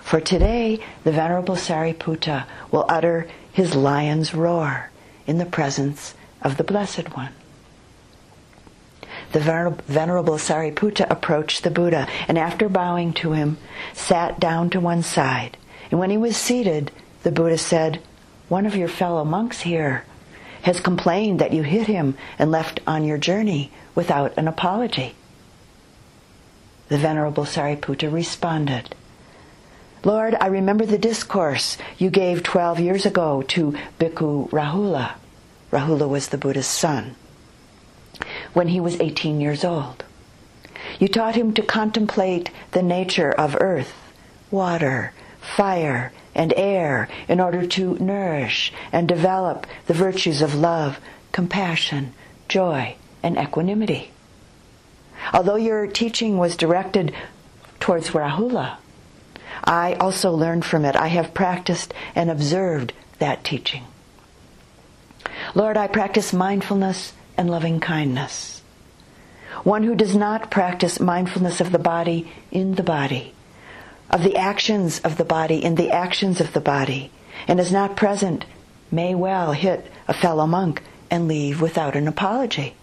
[0.00, 4.88] For today the Venerable Sariputta will utter his lion's roar
[5.26, 7.32] in the presence of the Blessed One.
[9.32, 9.40] The
[9.86, 13.58] Venerable Sariputta approached the Buddha and after bowing to him,
[13.92, 15.56] sat down to one side.
[15.90, 16.90] And when he was seated,
[17.22, 18.00] the Buddha said,
[18.48, 20.04] One of your fellow monks here
[20.62, 25.14] has complained that you hit him and left on your journey without an apology.
[26.88, 28.94] The Venerable Sariputta responded,
[30.02, 35.12] Lord, I remember the discourse you gave 12 years ago to Bhikkhu Rahula.
[35.70, 37.14] Rahula was the Buddha's son.
[38.52, 40.04] When he was 18 years old.
[40.98, 43.94] You taught him to contemplate the nature of earth,
[44.50, 50.98] water, fire, and air in order to nourish and develop the virtues of love,
[51.32, 52.12] compassion,
[52.48, 54.10] joy, and equanimity.
[55.32, 57.14] Although your teaching was directed
[57.78, 58.76] towards Rahula,
[59.64, 60.96] I also learned from it.
[60.96, 63.84] I have practiced and observed that teaching.
[65.54, 68.62] Lord, I practice mindfulness and loving kindness.
[69.64, 73.34] One who does not practice mindfulness of the body in the body,
[74.08, 77.10] of the actions of the body in the actions of the body,
[77.48, 78.44] and is not present
[78.90, 82.74] may well hit a fellow monk and leave without an apology.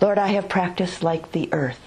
[0.00, 1.80] Lord, I have practiced like the earth.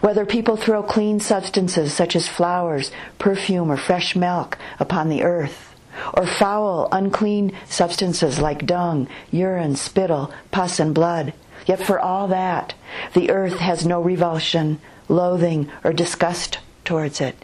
[0.00, 5.73] Whether people throw clean substances such as flowers, perfume, or fresh milk upon the earth,
[6.12, 11.32] or foul, unclean substances like dung, urine, spittle, pus, and blood,
[11.66, 12.74] yet for all that,
[13.14, 17.36] the earth has no revulsion, loathing, or disgust towards it.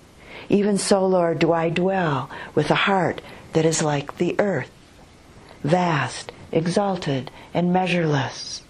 [0.49, 3.21] Even so, Lord, do I dwell with a heart
[3.53, 4.71] that is like the earth,
[5.63, 8.63] vast, exalted, and measureless,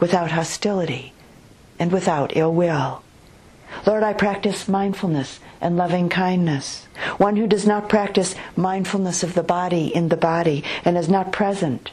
[0.00, 1.12] without hostility
[1.78, 3.02] and without ill will.
[3.86, 6.86] Lord, I practice mindfulness and loving kindness.
[7.16, 11.32] One who does not practice mindfulness of the body in the body and is not
[11.32, 11.90] present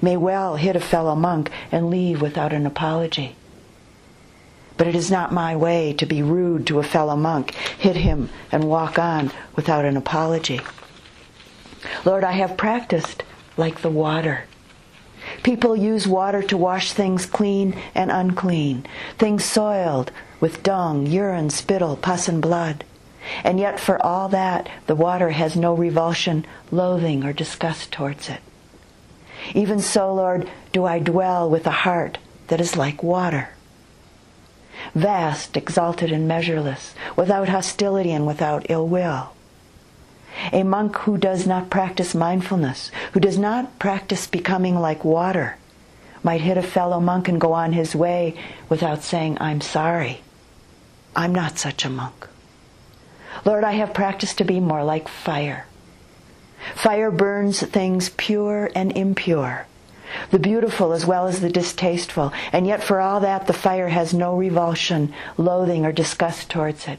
[0.00, 3.36] may well hit a fellow monk and leave without an apology.
[4.76, 8.28] But it is not my way to be rude to a fellow monk, hit him,
[8.52, 10.60] and walk on without an apology.
[12.04, 13.22] Lord, I have practiced
[13.56, 14.44] like the water.
[15.42, 18.86] People use water to wash things clean and unclean,
[19.18, 22.84] things soiled with dung, urine, spittle, pus, and blood.
[23.42, 28.40] And yet, for all that, the water has no revulsion, loathing, or disgust towards it.
[29.54, 32.18] Even so, Lord, do I dwell with a heart
[32.48, 33.50] that is like water
[34.94, 39.32] vast, exalted, and measureless, without hostility and without ill will.
[40.52, 45.56] A monk who does not practice mindfulness, who does not practice becoming like water,
[46.22, 48.34] might hit a fellow monk and go on his way
[48.68, 50.20] without saying, I'm sorry.
[51.14, 52.28] I'm not such a monk.
[53.46, 55.66] Lord, I have practiced to be more like fire.
[56.74, 59.66] Fire burns things pure and impure
[60.30, 64.14] the beautiful as well as the distasteful, and yet for all that the fire has
[64.14, 66.98] no revulsion, loathing, or disgust towards it.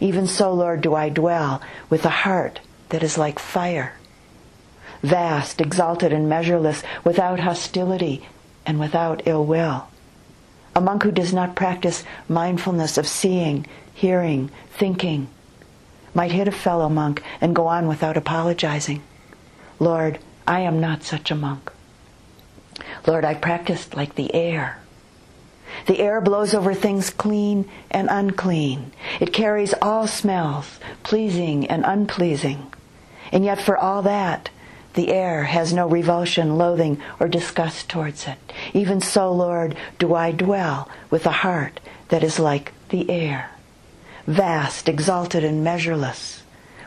[0.00, 3.94] Even so, Lord, do I dwell with a heart that is like fire,
[5.02, 8.26] vast, exalted, and measureless, without hostility
[8.64, 9.88] and without ill will.
[10.74, 15.28] A monk who does not practice mindfulness of seeing, hearing, thinking,
[16.14, 19.02] might hit a fellow monk and go on without apologizing.
[19.78, 21.72] Lord, I am not such a monk.
[23.06, 24.78] Lord, I practiced like the air.
[25.86, 28.92] The air blows over things clean and unclean.
[29.20, 32.72] It carries all smells, pleasing and unpleasing.
[33.32, 34.50] And yet, for all that,
[34.94, 38.38] the air has no revulsion, loathing, or disgust towards it.
[38.72, 43.50] Even so, Lord, do I dwell with a heart that is like the air,
[44.26, 46.42] vast, exalted, and measureless,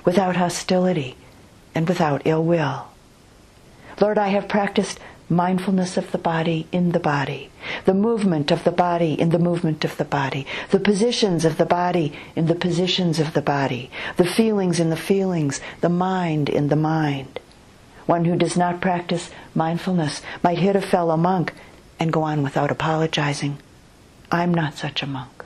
[0.05, 1.15] without hostility
[1.75, 2.88] and without ill will.
[3.99, 7.49] Lord, I have practiced mindfulness of the body in the body,
[7.85, 11.65] the movement of the body in the movement of the body, the positions of the
[11.65, 16.69] body in the positions of the body, the feelings in the feelings, the mind in
[16.69, 17.39] the mind.
[18.05, 21.53] One who does not practice mindfulness might hit a fellow monk
[21.99, 23.57] and go on without apologizing.
[24.31, 25.36] I'm not such a monk.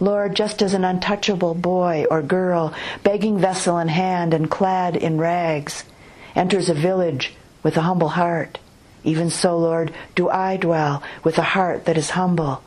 [0.00, 5.18] Lord, just as an untouchable boy or girl, begging vessel in hand and clad in
[5.18, 5.84] rags,
[6.34, 8.58] enters a village with a humble heart,
[9.04, 12.62] even so, Lord, do I dwell with a heart that is humble,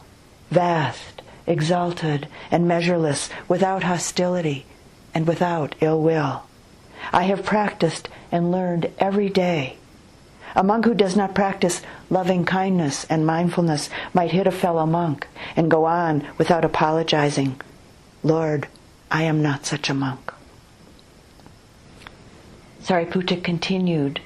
[0.51, 4.65] vast, exalted, and measureless, without hostility
[5.13, 6.43] and without ill will.
[7.11, 9.77] I have practiced and learned every day.
[10.55, 15.27] A monk who does not practice loving kindness and mindfulness might hit a fellow monk
[15.55, 17.59] and go on without apologizing.
[18.23, 18.67] Lord,
[19.11, 20.33] I am not such a monk.
[22.81, 24.21] Sariputta continued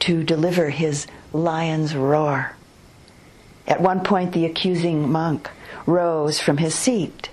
[0.00, 2.56] to deliver his lion's roar.
[3.66, 5.50] At one point, the accusing monk
[5.86, 7.30] rose from his seat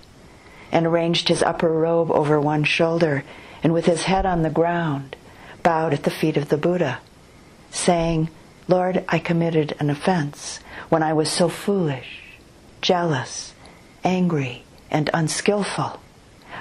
[0.72, 3.24] and arranged his upper robe over one shoulder
[3.64, 5.16] and with his head on the ground
[5.64, 7.00] bowed at the feet of the Buddha,
[7.72, 8.30] saying,
[8.68, 10.60] Lord, I committed an offense
[10.90, 12.24] when I was so foolish,
[12.82, 13.54] jealous,
[14.04, 16.00] angry, and unskillful.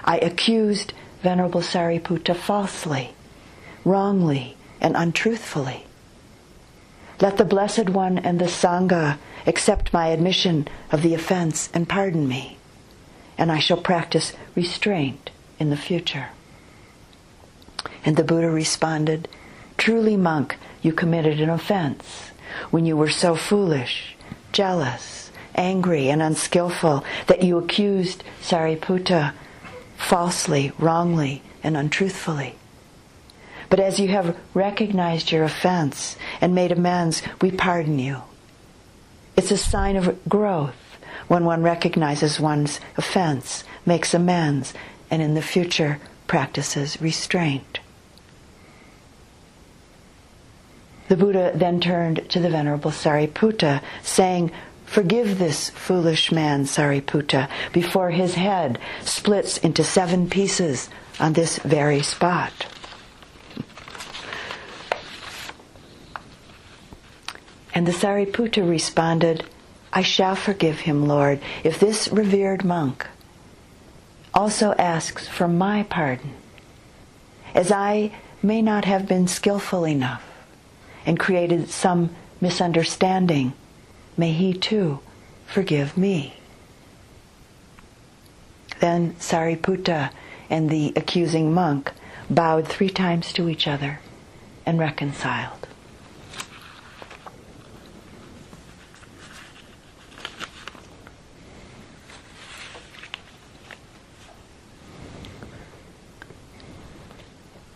[0.05, 0.93] I accused
[1.23, 3.15] Venerable Sariputta falsely,
[3.85, 5.87] wrongly, and untruthfully.
[7.21, 12.29] Let the Blessed One and the Sangha accept my admission of the offense and pardon
[12.29, 12.59] me,
[13.39, 16.29] and I shall practice restraint in the future.
[18.05, 19.29] And the Buddha responded,
[19.77, 22.31] Truly, monk, you committed an offense
[22.71, 24.17] when you were so foolish,
[24.53, 29.33] jealous, angry, and unskillful that you accused Sariputta
[29.97, 32.57] falsely, wrongly, and untruthfully.
[33.71, 38.23] But as you have recognized your offense and made amends, we pardon you.
[39.37, 40.77] It's a sign of growth
[41.27, 44.75] when one recognizes one's offense, makes amends,
[45.11, 47.81] and in the future practices restraint.
[51.09, 54.51] The Buddha then turned to the Venerable Sariputta, saying,
[54.87, 60.89] Forgive this foolish man, Sariputta, before his head splits into seven pieces
[61.21, 62.53] on this very spot.
[67.75, 69.45] And the Sariputta responded,
[69.93, 73.07] I shall forgive him, Lord, if this revered monk
[74.33, 76.33] also asks for my pardon,
[77.55, 80.34] as I may not have been skillful enough
[81.07, 83.53] and created some misunderstanding,
[84.17, 85.01] may he too
[85.47, 86.35] forgive me.
[88.81, 90.11] Then Sariputta
[90.51, 91.93] and the accusing monk
[92.29, 94.01] bowed three times to each other
[94.67, 95.69] and reconciled.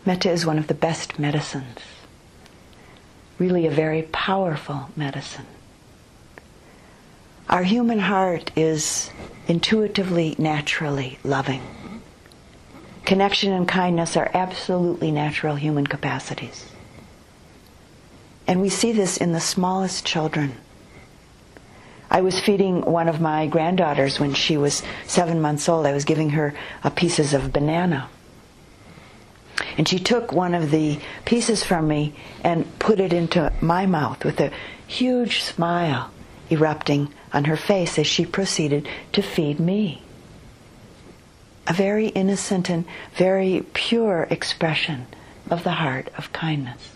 [0.05, 1.81] Metta is one of the best medicines,
[3.39, 5.47] really a very powerful medicine.
[7.49, 9.11] Our human heart is
[9.47, 11.63] intuitively, naturally loving.
[13.05, 16.67] Connection and kindness are absolutely natural human capacities.
[18.47, 20.57] And we see this in the smallest children.
[22.11, 25.87] I was feeding one of my granddaughters when she was seven months old.
[25.87, 26.55] I was giving her
[26.97, 28.09] pieces of banana.
[29.79, 32.13] And she took one of the pieces from me
[32.43, 34.51] and put it into my mouth with a
[34.89, 36.11] huge smile
[36.51, 40.03] erupting on her face as she proceeded to feed me.
[41.69, 45.07] A very innocent and very pure expression
[45.49, 46.91] of the heart of kindness.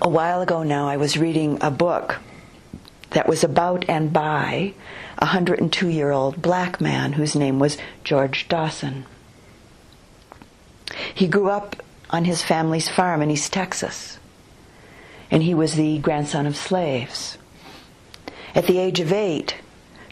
[0.00, 2.18] A while ago now, I was reading a book
[3.10, 4.74] that was about and by
[5.18, 9.06] a 102 year old black man whose name was George Dawson.
[11.14, 11.76] He grew up
[12.10, 14.18] on his family's farm in East Texas,
[15.30, 17.36] and he was the grandson of slaves.
[18.54, 19.56] At the age of eight,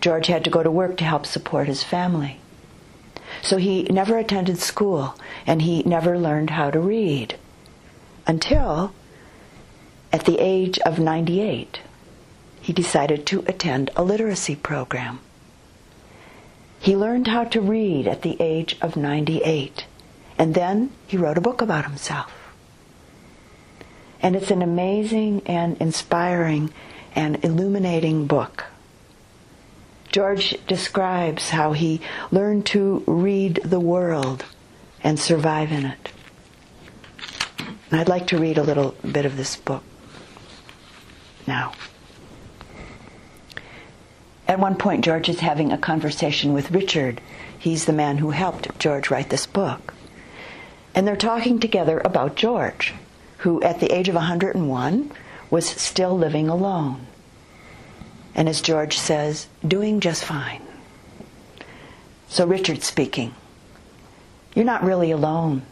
[0.00, 2.38] George had to go to work to help support his family.
[3.42, 5.14] So he never attended school
[5.46, 7.36] and he never learned how to read
[8.26, 8.92] until
[10.12, 11.80] at the age of 98
[12.66, 15.20] he decided to attend a literacy program.
[16.80, 19.86] He learned how to read at the age of 98,
[20.36, 22.32] and then he wrote a book about himself.
[24.20, 26.72] And it's an amazing and inspiring
[27.14, 28.64] and illuminating book.
[30.10, 32.00] George describes how he
[32.32, 34.44] learned to read the world
[35.04, 36.10] and survive in it.
[37.92, 39.84] I'd like to read a little bit of this book
[41.46, 41.72] now.
[44.48, 47.20] At one point, George is having a conversation with Richard.
[47.58, 49.92] He's the man who helped George write this book.
[50.94, 52.94] And they're talking together about George,
[53.38, 55.12] who at the age of 101
[55.50, 57.06] was still living alone.
[58.34, 60.62] And as George says, doing just fine.
[62.28, 63.34] So Richard's speaking.
[64.54, 65.62] You're not really alone.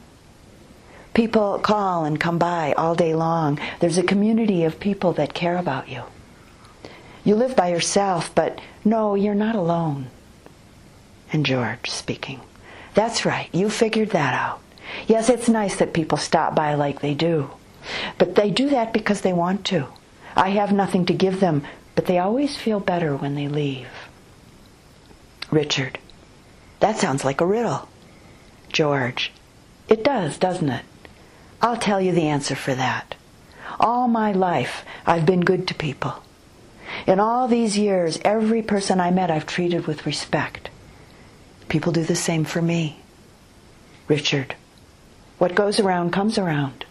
[1.14, 3.60] People call and come by all day long.
[3.80, 6.02] There's a community of people that care about you.
[7.24, 10.08] You live by yourself, but no, you're not alone.
[11.32, 12.40] And George speaking.
[12.92, 14.60] That's right, you figured that out.
[15.06, 17.50] Yes, it's nice that people stop by like they do.
[18.18, 19.88] But they do that because they want to.
[20.36, 21.62] I have nothing to give them,
[21.94, 23.88] but they always feel better when they leave.
[25.50, 25.98] Richard.
[26.80, 27.88] That sounds like a riddle.
[28.72, 29.32] George.
[29.88, 30.84] It does, doesn't it?
[31.62, 33.14] I'll tell you the answer for that.
[33.80, 36.23] All my life, I've been good to people.
[37.06, 40.70] In all these years, every person I met I've treated with respect.
[41.68, 43.00] People do the same for me.
[44.08, 44.54] Richard,
[45.38, 46.84] what goes around comes around.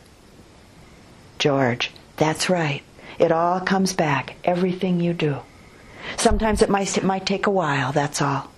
[1.40, 2.84] George, that's right.
[3.20, 5.38] It all comes back, everything you do.
[6.18, 8.52] Sometimes it might, it might take a while, that's all.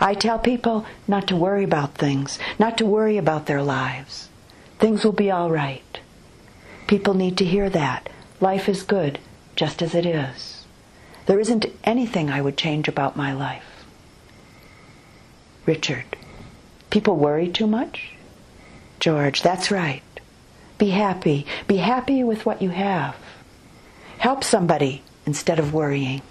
[0.00, 4.28] I tell people not to worry about things, not to worry about their lives.
[4.78, 6.00] Things will be all right.
[6.86, 8.08] People need to hear that.
[8.40, 9.18] Life is good
[9.56, 10.59] just as it is.
[11.30, 13.84] There isn't anything I would change about my life.
[15.64, 16.16] Richard,
[16.90, 18.14] people worry too much?
[18.98, 20.02] George, that's right.
[20.76, 21.46] Be happy.
[21.68, 23.14] Be happy with what you have.
[24.18, 26.22] Help somebody instead of worrying.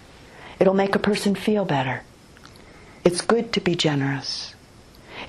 [0.59, 2.03] It'll make a person feel better.
[3.05, 4.53] It's good to be generous.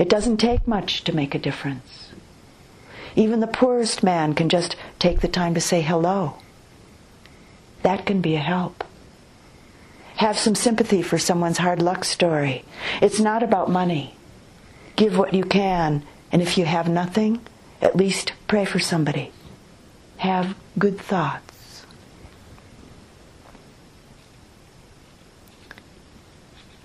[0.00, 2.10] It doesn't take much to make a difference.
[3.14, 6.38] Even the poorest man can just take the time to say hello.
[7.84, 8.82] That can be a help.
[10.20, 12.66] Have some sympathy for someone's hard luck story.
[13.00, 14.14] It's not about money.
[14.94, 17.40] Give what you can, and if you have nothing,
[17.80, 19.32] at least pray for somebody.
[20.18, 21.86] Have good thoughts.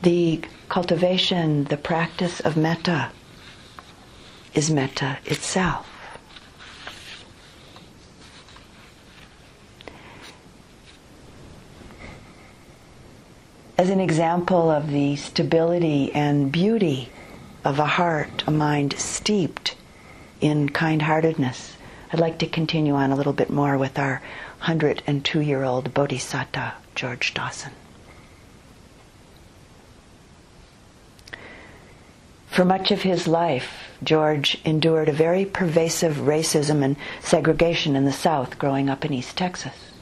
[0.01, 3.11] The cultivation, the practice of metta
[4.53, 5.85] is metta itself.
[13.77, 17.09] As an example of the stability and beauty
[17.63, 19.75] of a heart, a mind steeped
[20.39, 21.75] in kind heartedness,
[22.13, 24.21] I'd like to continue on a little bit more with our
[24.59, 27.71] 102 year old Bodhisattva, George Dawson.
[32.45, 38.13] For much of his life, George endured a very pervasive racism and segregation in the
[38.13, 39.94] South growing up in East Texas.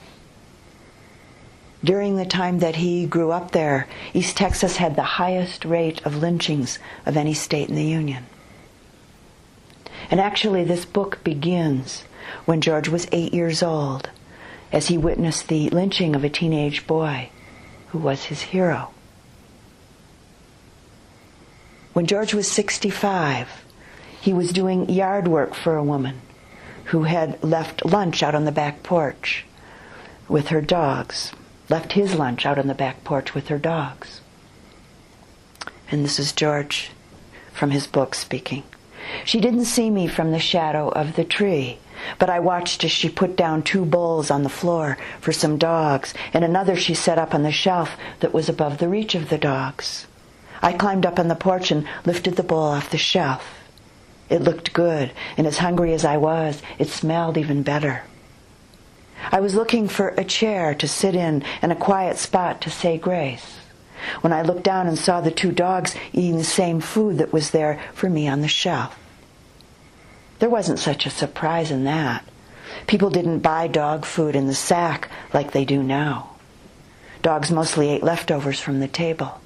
[1.84, 6.16] During the time that he grew up there, East Texas had the highest rate of
[6.16, 8.26] lynchings of any state in the Union.
[10.10, 12.04] And actually, this book begins
[12.46, 14.10] when George was eight years old,
[14.72, 17.30] as he witnessed the lynching of a teenage boy
[17.90, 18.92] who was his hero.
[21.92, 23.50] When George was 65,
[24.22, 26.22] he was doing yard work for a woman
[26.86, 29.46] who had left lunch out on the back porch
[30.28, 31.34] with her dogs,
[31.74, 34.22] left his lunch out on the back porch with her dogs.
[35.90, 36.92] And this is George
[37.52, 38.62] from his book speaking.
[39.26, 41.80] She didn't see me from the shadow of the tree,
[42.20, 46.14] but I watched as she put down two bowls on the floor for some dogs,
[46.32, 49.40] and another she set up on the shelf that was above the reach of the
[49.40, 50.06] dogs.
[50.62, 53.62] I climbed up on the porch and lifted the bowl off the shelf.
[54.30, 58.04] It looked good, and as hungry as I was, it smelled even better.
[59.32, 62.98] I was looking for a chair to sit in and a quiet spot to say
[62.98, 63.58] grace
[64.22, 67.52] when I looked down and saw the two dogs eating the same food that was
[67.52, 68.98] there for me on the shelf.
[70.40, 72.26] There wasn't such a surprise in that.
[72.88, 76.32] People didn't buy dog food in the sack like they do now.
[77.22, 79.40] Dogs mostly ate leftovers from the table.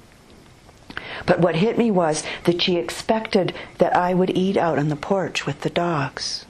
[1.26, 4.96] But what hit me was that she expected that I would eat out on the
[4.96, 6.44] porch with the dogs.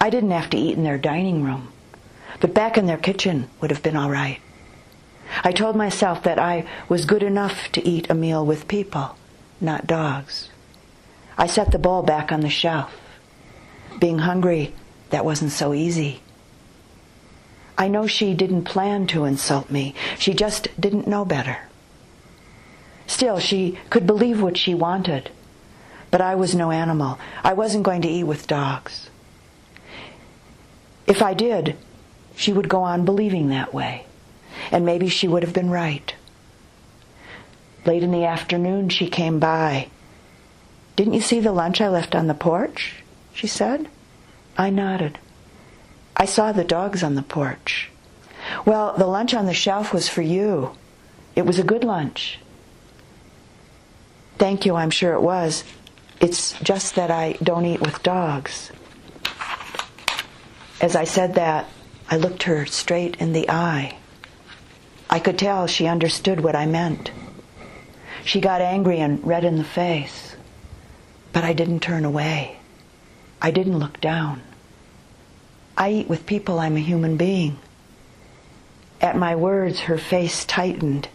[0.00, 1.68] I didn't have to eat in their dining room,
[2.40, 4.40] but back in their kitchen would have been all right.
[5.42, 9.16] I told myself that I was good enough to eat a meal with people,
[9.60, 10.50] not dogs.
[11.36, 12.94] I set the bowl back on the shelf.
[13.98, 14.74] Being hungry,
[15.10, 16.20] that wasn't so easy.
[17.76, 19.94] I know she didn't plan to insult me.
[20.18, 21.58] She just didn't know better.
[23.06, 25.30] Still, she could believe what she wanted.
[26.10, 27.18] But I was no animal.
[27.42, 29.10] I wasn't going to eat with dogs.
[31.06, 31.76] If I did,
[32.36, 34.06] she would go on believing that way.
[34.70, 36.14] And maybe she would have been right.
[37.84, 39.88] Late in the afternoon, she came by.
[40.96, 43.02] Didn't you see the lunch I left on the porch?
[43.32, 43.88] she said.
[44.56, 45.18] I nodded.
[46.16, 47.90] I saw the dogs on the porch.
[48.64, 50.76] Well, the lunch on the shelf was for you.
[51.34, 52.38] It was a good lunch.
[54.38, 55.64] Thank you, I'm sure it was.
[56.20, 58.70] It's just that I don't eat with dogs.
[60.80, 61.68] As I said that,
[62.14, 63.96] I looked her straight in the eye.
[65.10, 67.10] I could tell she understood what I meant.
[68.24, 70.36] She got angry and red in the face.
[71.32, 72.58] But I didn't turn away.
[73.42, 74.42] I didn't look down.
[75.76, 77.58] I eat with people, I'm a human being.
[79.00, 81.08] At my words, her face tightened,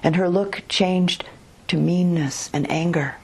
[0.00, 1.24] and her look changed
[1.66, 3.16] to meanness and anger.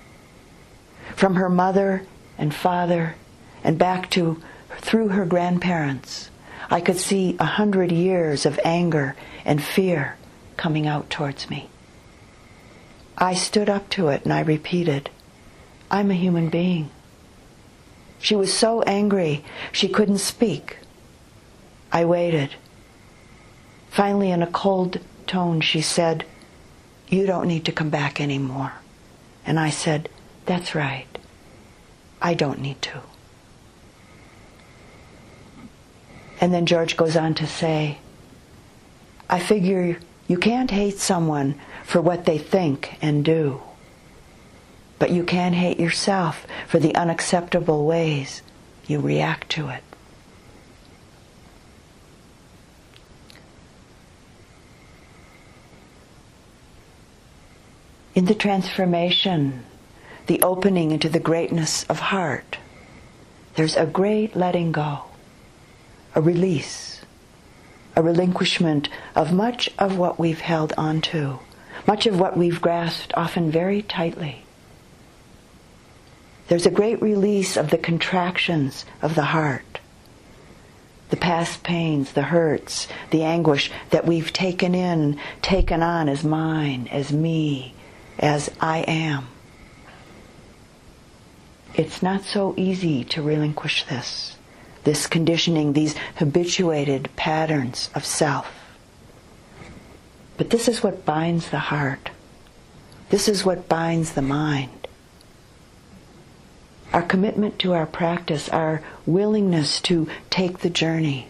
[1.14, 2.04] From her mother
[2.36, 3.14] and father
[3.62, 4.42] and back to
[4.80, 6.30] through her grandparents,
[6.70, 9.14] I could see a hundred years of anger
[9.44, 10.16] and fear
[10.56, 11.68] coming out towards me.
[13.18, 15.10] I stood up to it and I repeated,
[15.90, 16.90] I'm a human being.
[18.18, 20.78] She was so angry she couldn't speak.
[21.92, 22.50] I waited.
[23.90, 26.24] Finally, in a cold tone, she said,
[27.08, 28.72] You don't need to come back anymore.
[29.46, 30.08] And I said,
[30.44, 31.06] That's right.
[32.20, 33.02] I don't need to.
[36.40, 37.98] And then George goes on to say,
[39.28, 43.60] I figure you can't hate someone for what they think and do,
[44.98, 48.42] but you can hate yourself for the unacceptable ways
[48.86, 49.82] you react to it.
[58.14, 59.64] In the transformation,
[60.26, 62.58] the opening into the greatness of heart,
[63.56, 65.02] there's a great letting go,
[66.16, 67.02] a release,
[67.94, 71.38] a relinquishment of much of what we've held onto,
[71.86, 74.42] much of what we've grasped often very tightly.
[76.48, 79.80] There's a great release of the contractions of the heart,
[81.10, 86.88] the past pains, the hurts, the anguish that we've taken in, taken on as mine,
[86.90, 87.74] as me,
[88.18, 89.26] as I am.
[91.74, 94.35] It's not so easy to relinquish this,
[94.86, 98.48] this conditioning, these habituated patterns of self.
[100.36, 102.10] But this is what binds the heart.
[103.10, 104.86] This is what binds the mind.
[106.92, 111.26] Our commitment to our practice, our willingness to take the journey,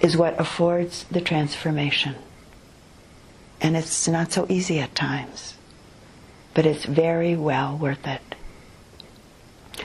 [0.00, 2.16] is what affords the transformation.
[3.60, 5.54] And it's not so easy at times,
[6.52, 8.34] but it's very well worth it.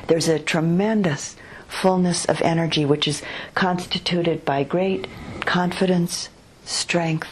[0.08, 1.36] There's a tremendous
[1.74, 3.22] fullness of energy which is
[3.56, 5.08] constituted by great
[5.42, 6.30] confidence,
[6.64, 7.30] strength,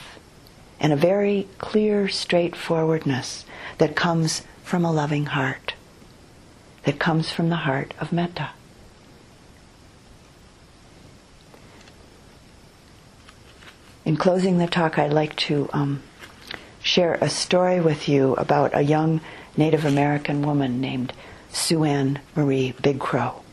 [0.79, 3.45] and a very clear straightforwardness
[3.77, 5.75] that comes from a loving heart,
[6.83, 8.49] that comes from the heart of metta.
[14.03, 16.01] In closing the talk, I'd like to um,
[16.81, 19.21] share a story with you about a young
[19.55, 21.13] Native American woman named
[21.51, 23.43] SuAnne Marie Big Crow.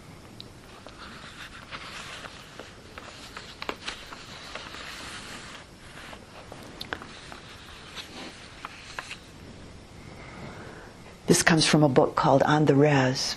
[11.29, 13.37] This comes from a book called On the Rez,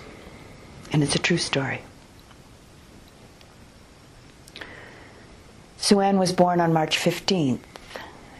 [0.92, 1.82] and it's a true story.
[5.78, 7.60] SuAnne was born on March 15th,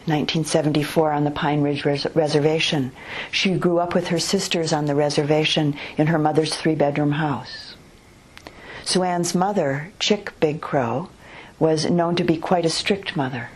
[0.06, 2.92] 1974 on the Pine Ridge Res- Reservation.
[3.30, 7.76] She grew up with her sisters on the reservation in her mother's three bedroom house.
[8.84, 11.10] SuAnne's mother, Chick Big Crow,
[11.58, 13.50] was known to be quite a strict mother.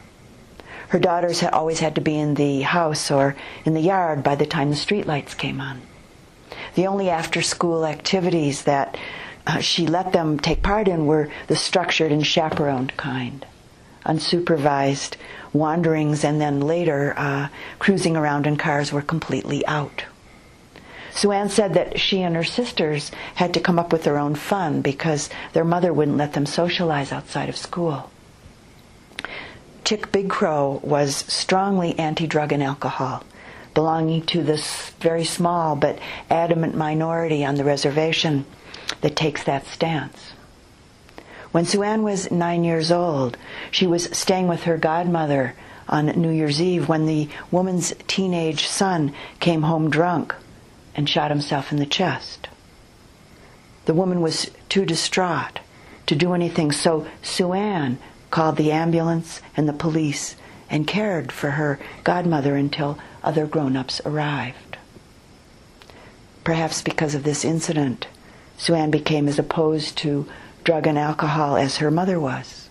[0.89, 4.34] Her daughters had always had to be in the house or in the yard by
[4.34, 5.82] the time the streetlights came on.
[6.74, 8.97] The only after school activities that
[9.47, 13.47] uh, she let them take part in were the structured and chaperoned kind
[14.07, 15.16] unsupervised
[15.53, 20.05] wanderings and then later uh, cruising around in cars were completely out.
[21.12, 24.82] SuAnne said that she and her sisters had to come up with their own fun
[24.82, 28.11] because their mother wouldn't let them socialize outside of school.
[29.87, 33.22] Chick Big Crow was strongly anti-drug and alcohol,
[33.72, 38.45] belonging to this very small but adamant minority on the reservation
[39.03, 40.32] that takes that stance.
[41.53, 43.37] When SuAnne was nine years old,
[43.70, 45.55] she was staying with her godmother
[45.89, 50.34] on New Year's Eve when the woman's teenage son came home drunk
[50.97, 52.49] and shot himself in the chest.
[53.84, 55.61] The woman was too distraught
[56.07, 57.99] to do anything, so SuAnne
[58.31, 60.37] called the ambulance and the police
[60.68, 64.77] and cared for her godmother until other grown ups arrived.
[66.45, 68.07] Perhaps because of this incident,
[68.59, 70.27] SuAnne became as opposed to
[70.64, 72.68] drug and alcohol as her mother was.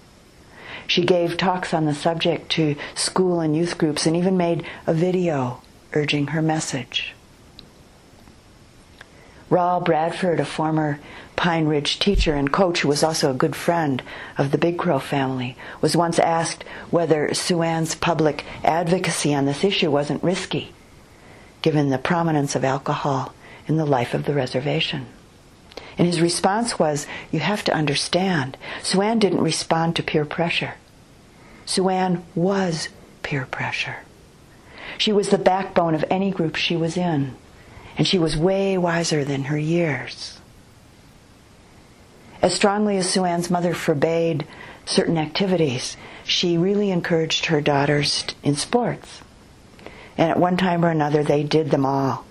[0.87, 4.93] She gave talks on the subject to school and youth groups and even made a
[4.93, 5.61] video
[5.93, 7.14] urging her message.
[9.49, 10.99] Raul Bradford, a former
[11.35, 14.01] Pine Ridge teacher and coach who was also a good friend
[14.37, 19.91] of the Big Crow family, was once asked whether SuAnne's public advocacy on this issue
[19.91, 20.73] wasn't risky,
[21.61, 23.33] given the prominence of alcohol
[23.67, 25.05] in the life of the reservation.
[25.97, 30.73] And his response was, You have to understand, SuAnne didn't respond to peer pressure.
[31.65, 32.89] SuAnne was
[33.21, 33.97] peer pressure.
[34.97, 37.35] She was the backbone of any group she was in,
[37.97, 40.39] and she was way wiser than her years.
[42.41, 44.45] As strongly as SuAnne's mother forbade
[44.85, 49.21] certain activities, she really encouraged her daughters in sports.
[50.17, 52.25] And at one time or another, they did them all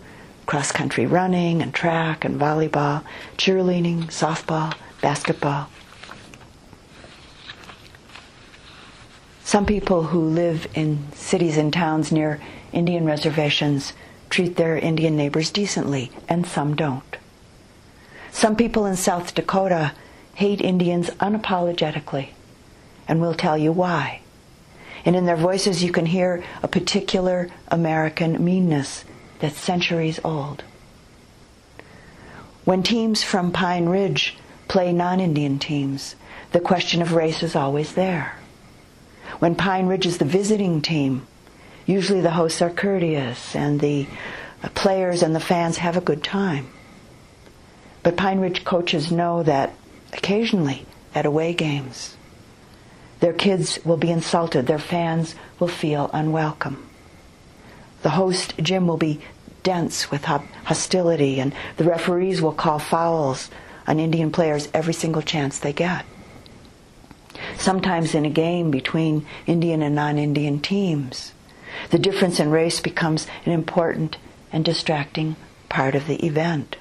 [0.46, 3.02] cross country running and track and volleyball,
[3.36, 5.68] cheerleading, softball, basketball.
[9.42, 12.40] Some people who live in cities and towns near
[12.72, 13.92] Indian reservations
[14.34, 17.16] treat their Indian neighbors decently, and some don't.
[18.32, 19.92] Some people in South Dakota
[20.34, 22.30] hate Indians unapologetically,
[23.06, 24.22] and will tell you why.
[25.04, 29.04] And in their voices, you can hear a particular American meanness
[29.38, 30.64] that's centuries old.
[32.64, 36.16] When teams from Pine Ridge play non Indian teams,
[36.50, 38.36] the question of race is always there.
[39.38, 41.24] When Pine Ridge is the visiting team,
[41.86, 44.06] usually the hosts are courteous and the
[44.74, 46.68] players and the fans have a good time.
[48.02, 49.74] But Pine Ridge coaches know that
[50.12, 52.16] occasionally at away games,
[53.20, 56.86] their kids will be insulted, their fans will feel unwelcome.
[58.02, 59.20] The host gym will be
[59.62, 63.48] dense with hostility, and the referees will call fouls
[63.86, 66.04] on Indian players every single chance they get.
[67.56, 71.32] Sometimes in a game between Indian and non Indian teams,
[71.90, 74.16] the difference in race becomes an important
[74.52, 75.36] and distracting
[75.68, 76.76] part of the event.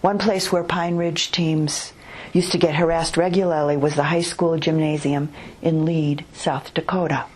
[0.00, 1.92] One place where Pine Ridge teams
[2.32, 7.26] used to get harassed regularly was the high school gymnasium in Lead, South Dakota.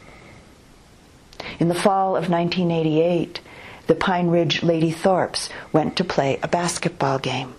[1.58, 3.40] In the fall of 1988,
[3.86, 7.54] the Pine Ridge Lady Thorpes went to play a basketball game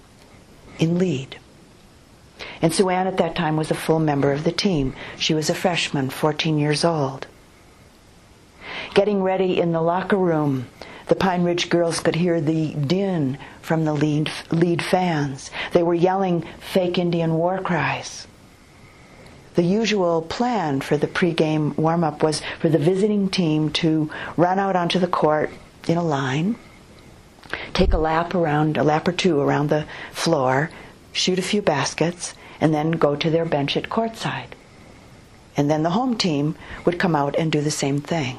[0.79, 1.37] in Lead.
[2.61, 4.95] And SuAnne at that time was a full member of the team.
[5.17, 7.27] She was a freshman, 14 years old.
[8.93, 10.67] Getting ready in the locker room,
[11.07, 15.51] the Pine Ridge girls could hear the din from the Lead, Lead fans.
[15.71, 18.27] They were yelling fake Indian war cries.
[19.55, 24.59] The usual plan for the pregame warm up was for the visiting team to run
[24.59, 25.49] out onto the court
[25.87, 26.55] in a line,
[27.73, 30.71] take a lap around, a lap or two around the floor,
[31.13, 34.49] shoot a few baskets, and then go to their bench at courtside.
[35.55, 38.37] And then the home team would come out and do the same thing.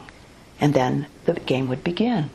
[0.61, 2.31] And then the game would begin.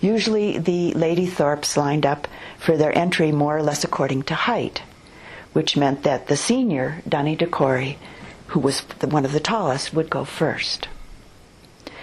[0.00, 2.28] Usually the Lady Thorpes lined up
[2.58, 4.82] for their entry more or less according to height,
[5.54, 7.96] which meant that the senior, Donnie DeCory,
[8.48, 10.88] who was one of the tallest, would go first.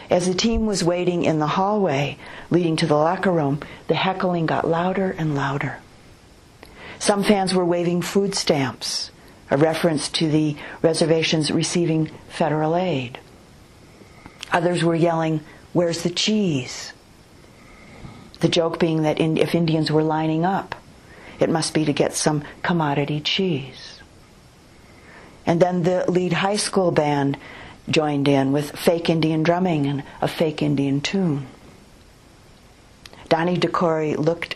[0.09, 2.17] As the team was waiting in the hallway
[2.49, 5.77] leading to the locker room, the heckling got louder and louder.
[6.99, 9.11] Some fans were waving food stamps,
[9.49, 13.19] a reference to the reservations receiving federal aid.
[14.51, 15.41] Others were yelling,
[15.73, 16.93] Where's the cheese?
[18.41, 20.75] The joke being that in, if Indians were lining up,
[21.39, 23.99] it must be to get some commodity cheese.
[25.45, 27.37] And then the Lead high school band
[27.89, 31.47] joined in with fake Indian drumming and a fake Indian tune.
[33.29, 34.55] Donnie DeCory looked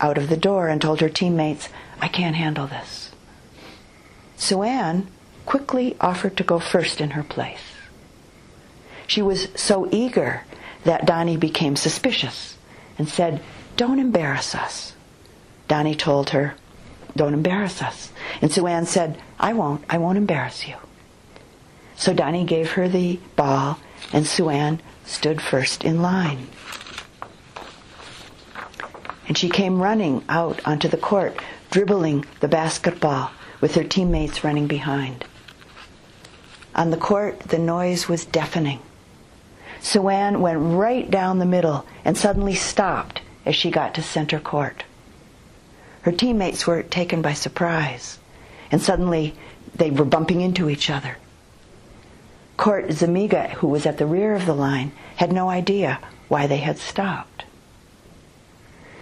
[0.00, 1.68] out of the door and told her teammates,
[2.00, 3.10] I can't handle this.
[4.38, 5.06] SuAnne
[5.46, 7.73] quickly offered to go first in her place.
[9.06, 10.42] She was so eager
[10.84, 12.56] that Donnie became suspicious
[12.98, 13.42] and said,
[13.76, 14.94] Don't embarrass us.
[15.68, 16.54] Donnie told her,
[17.16, 18.12] Don't embarrass us.
[18.40, 19.84] And SuAnne said, I won't.
[19.88, 20.76] I won't embarrass you.
[21.96, 23.78] So Donnie gave her the ball,
[24.12, 26.48] and SuAnne stood first in line.
[29.26, 31.40] And she came running out onto the court,
[31.70, 33.30] dribbling the basketball
[33.60, 35.24] with her teammates running behind.
[36.74, 38.80] On the court, the noise was deafening.
[39.84, 44.82] SuAnne went right down the middle and suddenly stopped as she got to center court.
[46.02, 48.18] Her teammates were taken by surprise,
[48.72, 49.34] and suddenly
[49.74, 51.18] they were bumping into each other.
[52.56, 56.58] Court Zamiga, who was at the rear of the line, had no idea why they
[56.58, 57.44] had stopped.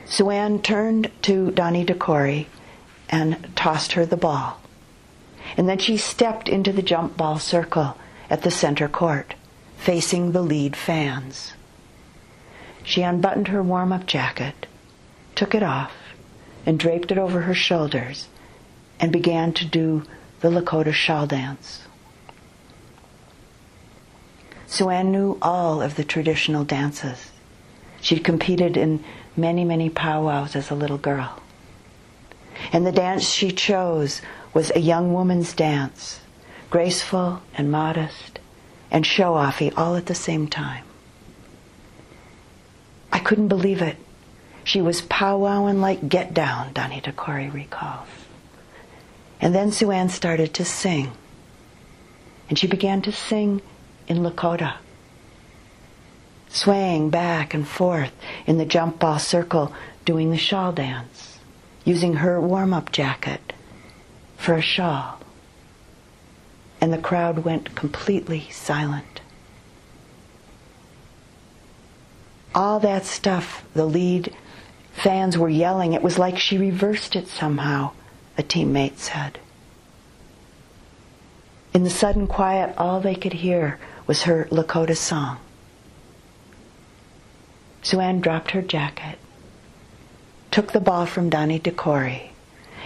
[0.07, 2.47] SuAnne turned to Donnie DeCory
[3.09, 4.61] and tossed her the ball.
[5.57, 7.97] And then she stepped into the jump ball circle
[8.29, 9.35] at the center court
[9.83, 11.55] facing the Lead fans.
[12.85, 14.67] She unbuttoned her warm up jacket,
[15.35, 15.93] took it off,
[16.65, 18.29] and draped it over her shoulders,
[19.01, 20.05] and began to do
[20.41, 21.83] the Lakota shawl dance.
[24.69, 27.33] SuAnne knew all of the traditional dances.
[28.01, 29.05] She'd competed in
[29.37, 31.41] many, many powwows as a little girl.
[32.73, 34.23] And the dance she chose
[34.55, 36.21] was a young woman's dance,
[36.71, 38.32] graceful and modest,
[38.93, 40.85] and show offy all at the same time.
[43.11, 43.97] I couldn't believe it.
[44.65, 48.07] She was powwowing like get down, Donnie DeCory recalls.
[49.41, 51.11] And then SuAnne started to sing.
[52.49, 53.63] And she began to sing
[54.07, 54.75] in Lakota,
[56.49, 58.13] swaying back and forth
[58.47, 59.73] in the jump ball circle,
[60.05, 61.39] doing the shawl dance,
[61.85, 63.55] using her warm up jacket
[64.37, 65.22] for a shawl.
[66.83, 69.21] And the crowd went completely silent.
[72.57, 74.35] All that stuff, the Lead
[74.93, 75.93] fans were yelling.
[75.93, 77.93] It was like she reversed it somehow,
[78.37, 79.39] a teammate said.
[81.73, 83.79] In the sudden quiet, all they could hear
[84.09, 85.39] was her Lakota song.
[87.85, 89.19] SuAnne dropped her jacket,
[90.51, 92.31] took the ball from Donnie DeCory,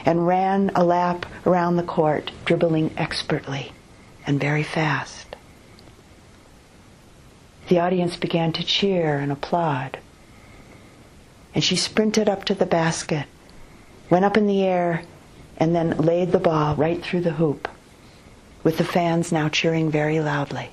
[0.04, 3.72] and ran a lap around the court, dribbling expertly
[4.26, 5.36] and very fast.
[7.68, 9.98] The audience began to cheer and applaud.
[11.54, 13.26] And she sprinted up to the basket,
[14.10, 15.02] went up in the air,
[15.56, 17.68] and then laid the ball right through the hoop,
[18.62, 20.70] with the fans now cheering very loudly.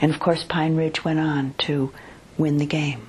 [0.00, 1.92] And of course, Pine Ridge went on to
[2.36, 3.08] win the game.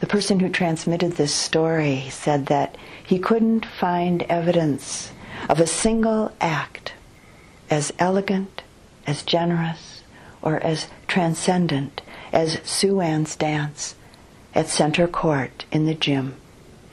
[0.00, 5.12] The person who transmitted this story said that he couldn't find evidence
[5.48, 6.94] of a single act
[7.68, 8.62] as elegant,
[9.06, 10.02] as generous,
[10.42, 12.00] or as transcendent
[12.32, 13.94] as SuAnne's dance
[14.54, 16.36] at center court in the gym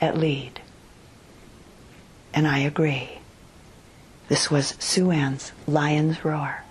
[0.00, 0.60] at Lead.
[2.34, 3.18] And I agree.
[4.28, 6.64] This was SuAnne's Lion's Roar.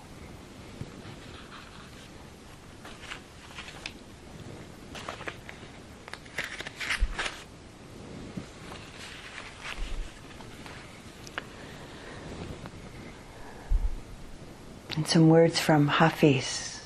[14.98, 16.80] And some words from Hafiz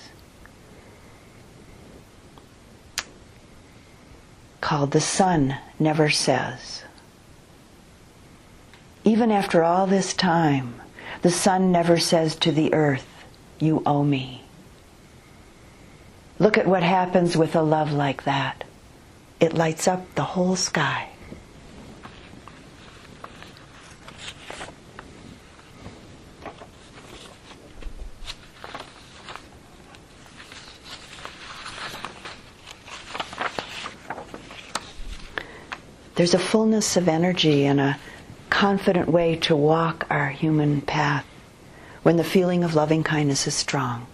[4.61, 6.83] called The Sun Never Says.
[9.03, 10.75] Even after all this time,
[11.23, 13.25] the sun never says to the earth,
[13.59, 14.45] You owe me.
[16.39, 18.65] Look at what happens with a love like that.
[19.41, 21.09] It lights up the whole sky.
[36.15, 37.99] There's a fullness of energy and a
[38.51, 41.25] confident way to walk our human path
[42.03, 44.07] when the feeling of loving kindness is strong.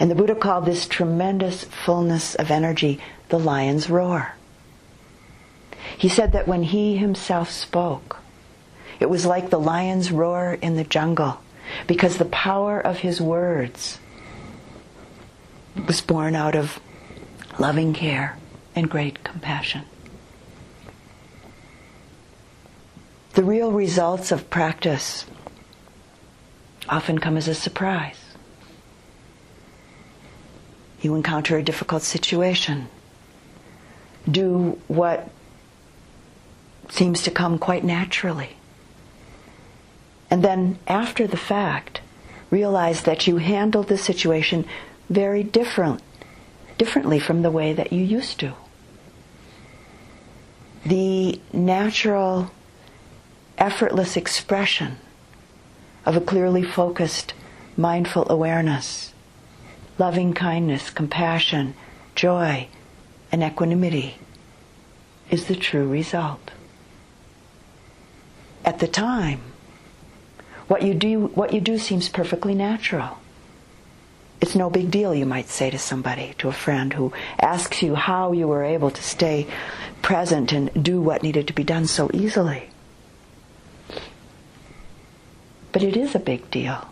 [0.00, 4.34] And the Buddha called this tremendous fullness of energy the lion's roar.
[5.96, 8.18] He said that when he himself spoke,
[8.98, 11.40] it was like the lion's roar in the jungle
[11.86, 14.00] because the power of his words
[15.86, 16.80] was born out of
[17.58, 18.36] loving care
[18.74, 19.84] and great compassion.
[23.34, 25.26] The real results of practice
[26.88, 28.20] often come as a surprise.
[31.00, 32.88] You encounter a difficult situation.
[34.30, 35.28] Do what
[36.88, 38.56] seems to come quite naturally.
[40.30, 42.00] And then, after the fact,
[42.50, 44.64] realize that you handled the situation
[45.10, 46.00] very different,
[46.78, 48.54] differently from the way that you used to.
[50.86, 52.50] The natural
[53.58, 54.98] effortless expression
[56.06, 57.34] of a clearly focused,
[57.76, 59.12] mindful awareness,
[59.98, 61.74] loving kindness, compassion,
[62.14, 62.68] joy,
[63.32, 64.16] and equanimity
[65.30, 66.50] is the true result.
[68.64, 69.40] At the time,
[70.68, 73.18] what you do, what you do seems perfectly natural.
[74.40, 77.94] It's no big deal, you might say to somebody, to a friend who asks you
[77.94, 79.46] how you were able to stay
[80.02, 82.68] present and do what needed to be done so easily.
[85.74, 86.88] But it is a big deal.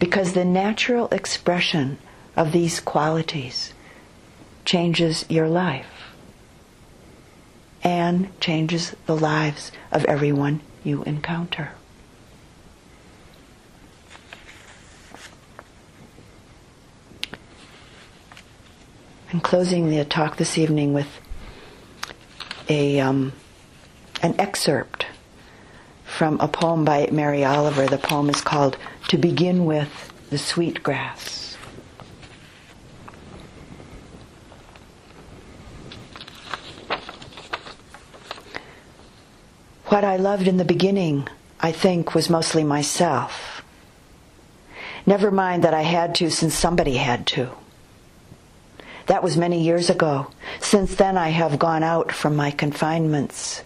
[0.00, 1.98] Because the natural expression
[2.36, 3.72] of these qualities
[4.64, 6.10] changes your life
[7.84, 11.70] and changes the lives of everyone you encounter.
[19.32, 21.20] I'm closing the talk this evening with
[22.68, 23.32] a um,
[24.20, 25.06] an excerpt
[26.12, 27.86] from a poem by Mary Oliver.
[27.86, 28.76] The poem is called
[29.08, 31.56] To Begin With the Sweet Grass.
[39.86, 41.28] What I loved in the beginning,
[41.60, 43.62] I think, was mostly myself.
[45.06, 47.50] Never mind that I had to since somebody had to.
[49.06, 50.30] That was many years ago.
[50.60, 53.62] Since then, I have gone out from my confinements,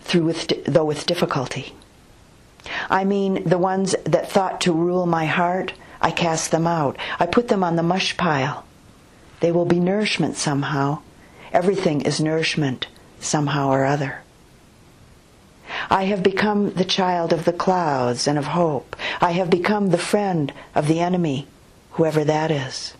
[0.00, 1.74] through with, though with difficulty.
[2.88, 6.96] I mean, the ones that thought to rule my heart, I cast them out.
[7.18, 8.64] I put them on the mush pile.
[9.40, 11.00] They will be nourishment somehow.
[11.52, 12.86] Everything is nourishment
[13.20, 14.22] somehow or other.
[15.88, 18.96] I have become the child of the clouds and of hope.
[19.20, 21.46] I have become the friend of the enemy,
[21.92, 22.94] whoever that is.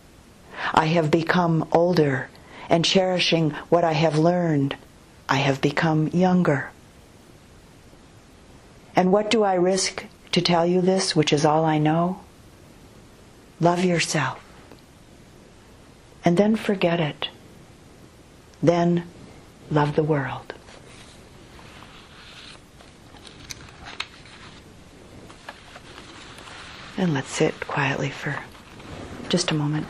[0.74, 2.28] I have become older
[2.68, 4.76] and cherishing what I have learned.
[5.28, 6.70] I have become younger.
[9.00, 12.20] And what do I risk to tell you this, which is all I know?
[13.58, 14.44] Love yourself.
[16.22, 17.30] And then forget it.
[18.62, 19.04] Then
[19.70, 20.52] love the world.
[26.98, 28.38] And let's sit quietly for
[29.30, 29.86] just a moment.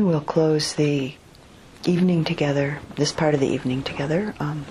[0.00, 1.14] And we'll close the
[1.84, 4.64] evening together, this part of the evening together, um,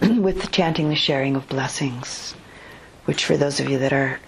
[0.00, 2.32] with chanting the sharing of blessings,
[3.04, 4.18] which for those of you that are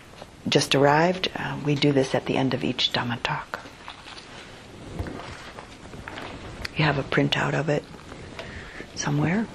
[0.46, 3.60] just arrived, uh, we do this at the end of each Dhamma talk.
[6.76, 7.82] You have a printout of it
[8.96, 9.46] somewhere.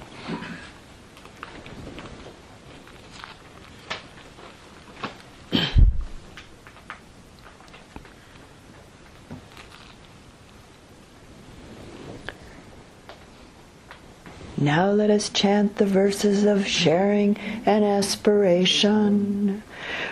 [14.66, 17.38] Now let us chant the verses of sharing
[17.68, 19.62] and aspiration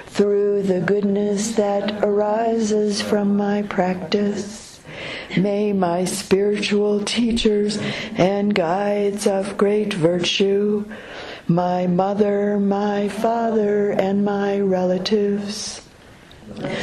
[0.06, 4.80] through the goodness that arises from my practice.
[5.36, 7.80] May my spiritual teachers
[8.18, 10.86] and guides of great virtue,
[11.48, 15.82] my mother, my father, and my relatives,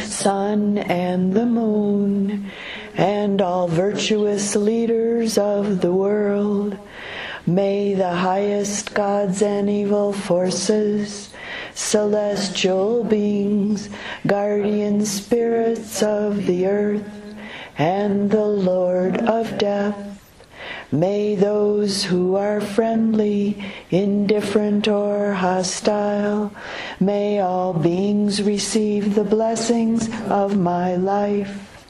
[0.02, 2.50] sun and the moon,
[2.96, 6.76] and all virtuous leaders of the world,
[7.50, 11.30] May the highest gods and evil forces,
[11.74, 13.88] celestial beings,
[14.24, 17.10] guardian spirits of the earth,
[17.76, 19.96] and the Lord of death,
[20.92, 23.60] may those who are friendly,
[23.90, 26.52] indifferent, or hostile,
[27.00, 31.84] may all beings receive the blessings of my life.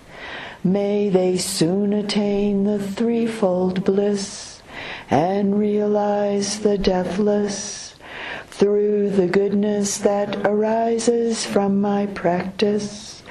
[0.65, 4.50] May they soon attain the threefold bliss
[5.11, 7.97] and realize the deathless
[8.47, 13.23] through the goodness that arises from my practice.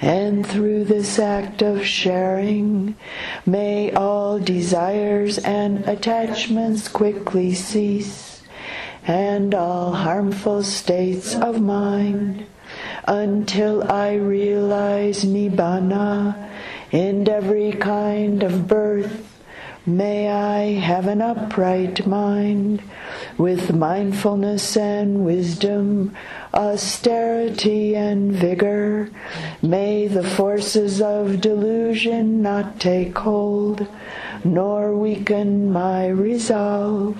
[0.00, 2.96] And through this act of sharing,
[3.46, 8.42] may all desires and attachments quickly cease,
[9.06, 12.46] and all harmful states of mind,
[13.08, 16.50] until I realize Nibbana
[16.92, 19.25] in every kind of birth
[19.88, 22.82] May I have an upright mind
[23.38, 26.12] with mindfulness and wisdom,
[26.52, 29.10] austerity and vigor.
[29.62, 33.86] May the forces of delusion not take hold,
[34.42, 37.16] nor weaken my resolve.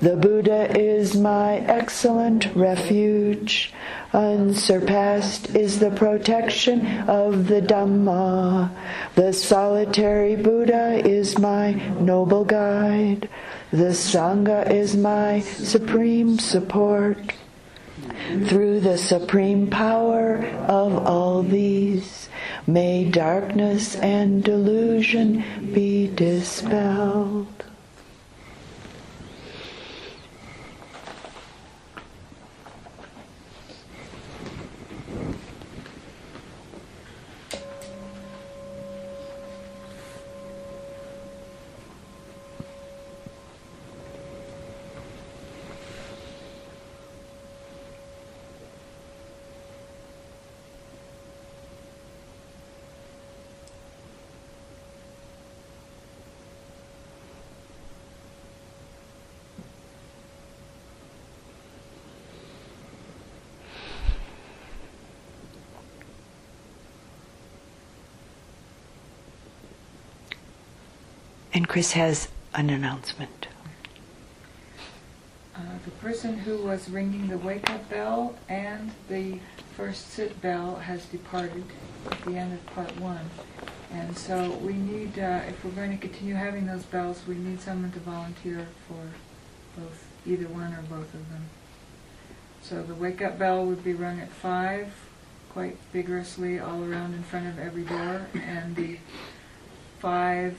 [0.00, 3.72] The Buddha is my excellent refuge.
[4.12, 8.70] Unsurpassed is the protection of the Dhamma.
[9.14, 13.28] The solitary Buddha is my noble guide.
[13.70, 17.18] The Sangha is my supreme support.
[18.46, 22.28] Through the supreme power of all these,
[22.68, 27.65] May darkness and delusion be dispelled.
[71.66, 73.48] Chris has an announcement.
[75.54, 79.38] Uh, the person who was ringing the wake up bell and the
[79.76, 81.64] first sit bell has departed
[82.10, 83.30] at the end of part one.
[83.92, 87.60] And so we need, uh, if we're going to continue having those bells, we need
[87.60, 91.48] someone to volunteer for both, either one or both of them.
[92.62, 94.92] So the wake up bell would be rung at five,
[95.50, 98.98] quite vigorously all around in front of every door, and the
[99.98, 100.58] five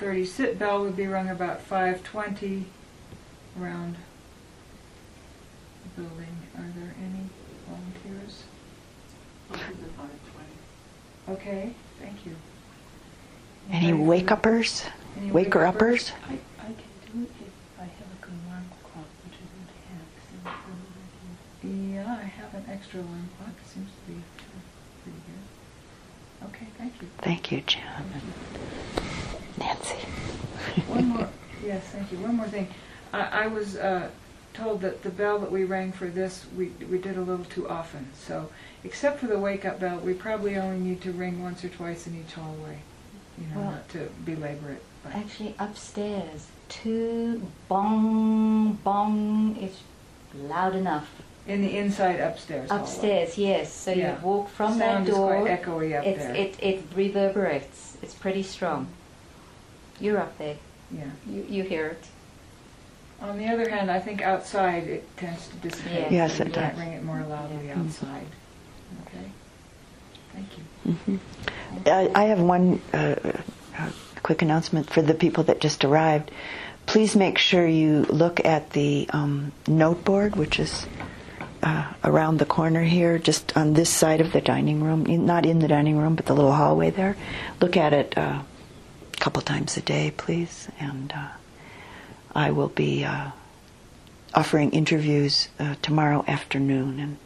[0.00, 2.64] thirty sit bell would be rung about five twenty
[3.60, 3.96] around
[5.84, 6.36] the building.
[6.56, 7.28] Are there any
[7.68, 8.44] volunteers?
[11.28, 12.34] Okay, thank you.
[13.70, 14.84] Any wake uppers?
[15.18, 16.10] Any Waker wake-uppers?
[16.10, 16.40] uppers?
[16.60, 16.76] I, I can
[17.12, 20.64] do it if I have a good alarm clock, which I don't have.
[21.62, 23.54] I Yeah, I have an extra alarm clock.
[23.62, 24.22] It seems to be
[25.02, 26.48] pretty good.
[26.48, 27.08] Okay, thank you.
[27.18, 28.22] Thank you, Jan.
[29.60, 29.96] Nancy.
[30.88, 31.28] One more,
[31.64, 32.18] yes, thank you.
[32.18, 32.68] One more thing.
[33.12, 34.08] I, I was uh,
[34.54, 37.68] told that the bell that we rang for this, we, we did a little too
[37.68, 38.08] often.
[38.26, 38.50] So,
[38.84, 42.18] except for the wake-up bell, we probably only need to ring once or twice in
[42.18, 42.78] each hallway.
[43.38, 44.82] You know, Well- not to belabor it.
[45.02, 49.78] But Actually, upstairs, two bong, bong is
[50.34, 51.08] loud enough.
[51.46, 52.84] in the inside upstairs hallway.
[52.84, 53.72] Upstairs, yes.
[53.72, 54.18] So Yeah.
[54.20, 55.40] you walk from Sound that is door.
[55.40, 56.34] quite echoey up it's, there.
[56.36, 57.96] It, it reverberates.
[58.02, 58.88] It's pretty strong.
[60.00, 60.56] You're up there.
[60.90, 61.04] Yeah.
[61.28, 62.04] You, you hear it.
[63.20, 66.10] On the other hand, I think outside it tends to dissipate.
[66.10, 66.24] Yeah.
[66.24, 66.84] Yes, so it you can't does.
[66.84, 67.78] ring it more loudly Yeah.
[67.78, 68.26] outside.
[69.06, 69.30] Okay.
[70.32, 70.94] Thank you.
[70.94, 71.18] Mhm.
[71.86, 73.14] I I have one uh,
[73.78, 73.90] uh,
[74.22, 76.30] quick announcement for the people that just arrived.
[76.86, 80.86] Please make sure you look at the um, note board, which is
[81.62, 85.44] uh, around the corner here, just on this side of the dining room, in- not
[85.46, 87.16] in the dining room, but the little hallway there.
[87.60, 88.49] Look at it uh, a
[89.20, 90.68] couple times a day, please.
[90.80, 91.28] And uh,
[92.34, 93.30] I will be uh,
[94.34, 97.16] offering interviews uh, tomorrow afternoon, and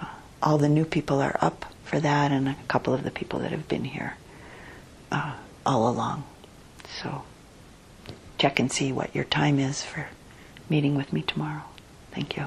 [0.00, 0.06] uh,
[0.42, 3.50] all the new people are up for that, and a couple of the people that
[3.50, 4.16] have been here
[5.10, 5.34] uh,
[5.66, 6.24] all along.
[7.00, 7.24] So
[8.38, 10.08] check and see what your time is for
[10.68, 11.62] meeting with me tomorrow.
[12.12, 12.46] Thank you.